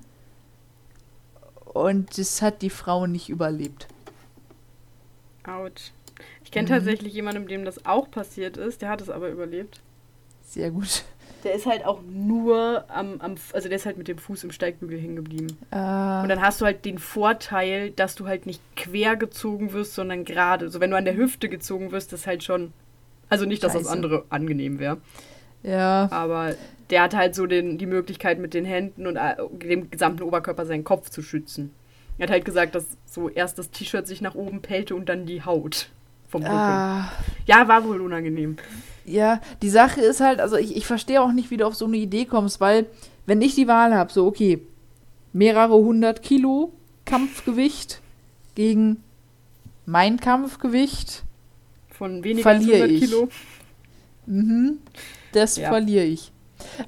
Und 1.73 2.19
das 2.19 2.43
hat 2.43 2.63
die 2.63 2.71
Frau 2.71 3.07
nicht 3.07 3.29
überlebt. 3.29 3.87
Autsch. 5.47 5.91
Ich 6.45 6.51
kenne 6.51 6.69
Mhm. 6.69 6.73
tatsächlich 6.75 7.13
jemanden, 7.15 7.47
dem 7.49 7.65
das 7.65 7.85
auch 7.87 8.11
passiert 8.11 8.57
ist. 8.57 8.83
Der 8.83 8.89
hat 8.89 9.01
es 9.01 9.09
aber 9.11 9.29
überlebt. 9.31 9.81
Sehr 10.45 10.71
gut. 10.71 11.05
Der 11.45 11.55
ist 11.55 11.67
halt 11.67 11.85
auch 11.85 12.01
nur 12.09 12.85
am, 12.89 13.21
am 13.21 13.35
also 13.53 13.69
der 13.69 13.77
ist 13.77 13.87
halt 13.87 13.99
mit 13.99 14.07
dem 14.07 14.19
Fuß 14.19 14.45
im 14.45 14.53
Steigbügel 14.53 15.01
hängen 15.01 15.17
geblieben. 15.17 15.49
Äh, 15.73 15.77
Und 15.77 16.29
dann 16.29 16.41
hast 16.41 16.61
du 16.61 16.65
halt 16.65 16.85
den 16.85 16.99
Vorteil, 16.99 17.91
dass 17.91 18.15
du 18.15 18.29
halt 18.29 18.47
nicht 18.47 18.61
quer 18.77 19.17
gezogen 19.17 19.73
wirst, 19.73 19.95
sondern 19.95 20.25
gerade. 20.25 20.67
Also 20.67 20.79
wenn 20.79 20.91
du 20.91 20.97
an 20.97 21.05
der 21.05 21.17
Hüfte 21.17 21.49
gezogen 21.49 21.91
wirst, 21.91 22.13
ist 22.13 22.27
halt 22.29 22.45
schon. 22.45 22.73
Also 23.29 23.45
nicht, 23.47 23.65
dass 23.65 23.73
das 23.73 23.83
Scheiße. 23.83 23.93
andere 23.95 24.25
angenehm 24.29 24.79
wäre. 24.79 24.99
ja, 25.65 26.07
Aber 26.13 26.55
der 26.93 27.03
hat 27.03 27.17
halt 27.17 27.35
so 27.35 27.47
den, 27.47 27.79
die 27.79 27.87
Möglichkeit, 27.87 28.39
mit 28.39 28.53
den 28.53 28.67
Händen 28.67 29.07
und 29.07 29.17
äh, 29.17 29.35
dem 29.51 29.91
gesamten 29.91 30.23
Oberkörper 30.23 30.67
seinen 30.67 30.85
Kopf 30.85 31.09
zu 31.09 31.23
schützen. 31.23 31.73
Er 32.19 32.25
hat 32.25 32.31
halt 32.31 32.45
gesagt, 32.45 32.75
dass 32.75 32.85
so 33.07 33.31
erst 33.31 33.59
das 33.59 33.71
T-Shirt 33.71 34.07
sich 34.07 34.21
nach 34.21 34.35
oben 34.35 34.61
pellte 34.61 34.95
und 34.95 35.09
dann 35.09 35.25
die 35.25 35.43
Haut 35.43 35.89
vom 36.29 36.43
Rücken. 36.43 36.55
ah, 36.55 37.11
Ja, 37.47 37.67
war 37.67 37.85
wohl 37.85 38.01
unangenehm. 38.03 38.57
ja, 39.07 39.41
die 39.63 39.71
Sache 39.71 40.03
ist 40.03 40.21
halt, 40.21 40.39
also 40.39 40.57
ich, 40.57 40.77
ich 40.77 40.87
verstehe 40.87 41.23
auch 41.23 41.33
nicht, 41.33 41.51
wie 41.51 41.57
du 41.57 41.67
auf 41.67 41.75
so 41.75 41.87
eine 41.87 41.97
Idee 41.97 42.27
kommst, 42.27 42.61
weil, 42.61 42.85
wenn 43.25 43.41
ich 43.41 43.55
die 43.55 43.69
Wahl 43.69 43.95
habe, 43.95 44.13
so, 44.13 44.27
okay, 44.27 44.61
mehrere 45.33 45.73
hundert 45.75 46.23
Kilo 46.23 46.75
Kampfgewicht 47.07 48.03
gegen 48.55 49.03
mein 49.87 50.21
Kampfgewicht, 50.21 51.23
Von 51.89 52.23
weniger 52.23 52.51
als 52.51 52.65
100 52.69 52.91
ich. 52.91 53.01
Kilo. 53.01 53.29
mhm, 54.27 54.77
das 55.33 55.57
Ja. 55.57 55.71
verliere 55.71 56.05
ich. 56.05 56.31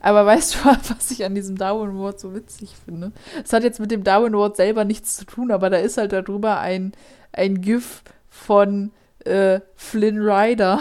Aber 0.00 0.26
weißt 0.26 0.54
du, 0.54 0.58
was 0.64 1.10
ich 1.10 1.24
an 1.24 1.34
diesem 1.34 1.56
Darwin 1.56 1.96
Award 1.96 2.20
so 2.20 2.34
witzig 2.34 2.70
finde? 2.84 3.12
Es 3.42 3.52
hat 3.52 3.64
jetzt 3.64 3.80
mit 3.80 3.90
dem 3.90 4.04
Darwin 4.04 4.34
Award 4.34 4.56
selber 4.56 4.84
nichts 4.84 5.16
zu 5.16 5.24
tun, 5.24 5.50
aber 5.50 5.70
da 5.70 5.78
ist 5.78 5.96
halt 5.96 6.12
darüber 6.12 6.60
ein, 6.60 6.92
ein 7.32 7.60
GIF 7.60 8.02
von 8.28 8.90
äh, 9.24 9.60
Flynn 9.76 10.18
Rider 10.20 10.80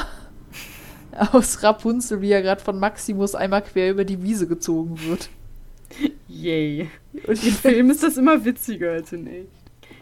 aus 1.32 1.64
Rapunzel, 1.64 2.22
wie 2.22 2.32
er 2.32 2.42
gerade 2.42 2.62
von 2.62 2.80
Maximus 2.80 3.36
einmal 3.36 3.62
quer 3.62 3.92
über 3.92 4.06
die 4.06 4.24
Wiese 4.24 4.48
gezogen 4.48 5.00
wird. 5.06 5.30
Yay. 6.28 6.90
Und 7.28 7.44
Im 7.44 7.54
Film 7.54 7.90
ist 7.92 8.04
das 8.04 8.18
immer 8.18 8.44
witziger 8.44 8.92
als 8.92 9.14
in 9.14 9.28
echt. 9.28 9.48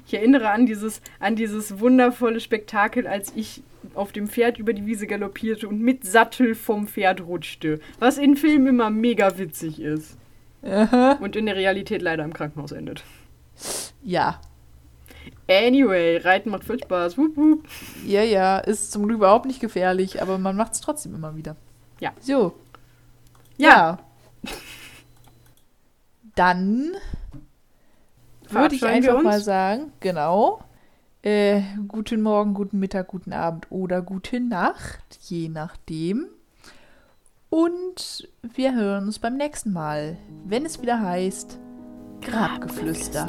Ich 0.08 0.14
erinnere 0.14 0.50
an 0.50 0.66
dieses, 0.66 1.02
an 1.20 1.36
dieses 1.36 1.80
wundervolle 1.80 2.40
Spektakel, 2.40 3.08
als 3.08 3.34
ich 3.36 3.64
auf 3.96 4.12
dem 4.12 4.28
Pferd 4.28 4.58
über 4.58 4.74
die 4.74 4.86
Wiese 4.86 5.08
galoppierte 5.08 5.68
und 5.68 5.82
mit 5.82 6.06
Sattel 6.06 6.56
vom 6.56 6.88
Pferd 6.88 7.22
rutschte. 7.22 7.80
Was 8.00 8.18
in 8.18 8.36
Filmen 8.36 8.68
immer 8.68 8.90
mega 8.90 9.38
witzig 9.38 9.82
ist. 9.82 10.18
Aha. 10.64 11.14
Und 11.22 11.36
in 11.36 11.46
der 11.46 11.56
Realität 11.56 12.02
leider 12.02 12.24
im 12.24 12.34
Krankenhaus 12.34 12.72
endet. 12.72 13.04
Ja. 14.04 14.40
Anyway, 15.50 16.18
Reiten 16.18 16.50
macht 16.50 16.64
voll 16.64 16.80
Spaß. 16.82 17.18
Wup, 17.18 17.36
wup. 17.36 17.68
Ja, 18.06 18.24
ja, 18.24 18.60
ist 18.60 18.92
zum 18.92 19.06
Glück 19.08 19.18
überhaupt 19.18 19.46
nicht 19.46 19.60
gefährlich, 19.60 20.22
aber 20.22 20.38
man 20.38 20.56
macht 20.56 20.74
es 20.74 20.82
trotzdem 20.82 21.16
immer 21.16 21.36
wieder. 21.36 21.56
Ja. 22.00 22.12
So. 22.20 22.54
Ja. 23.58 24.00
Dann 26.36 26.92
würde 28.50 28.76
ich 28.76 28.86
einfach 28.86 29.22
mal 29.22 29.42
sagen, 29.42 29.92
genau. 30.00 30.62
Äh, 31.24 31.62
guten 31.88 32.24
Morgen, 32.24 32.56
guten 32.56 32.80
Mittag, 32.80 33.10
guten 33.10 33.32
Abend 33.32 33.68
oder 33.70 34.02
gute 34.02 34.40
Nacht, 34.40 35.20
je 35.22 35.50
nachdem. 35.50 36.26
Und 37.50 38.28
wir 38.42 38.74
hören 38.74 39.06
uns 39.06 39.20
beim 39.20 39.38
nächsten 39.38 39.72
Mal, 39.72 40.18
wenn 40.46 40.66
es 40.66 40.82
wieder 40.82 41.00
heißt 41.00 41.60
Grabgeflüster. 42.22 43.28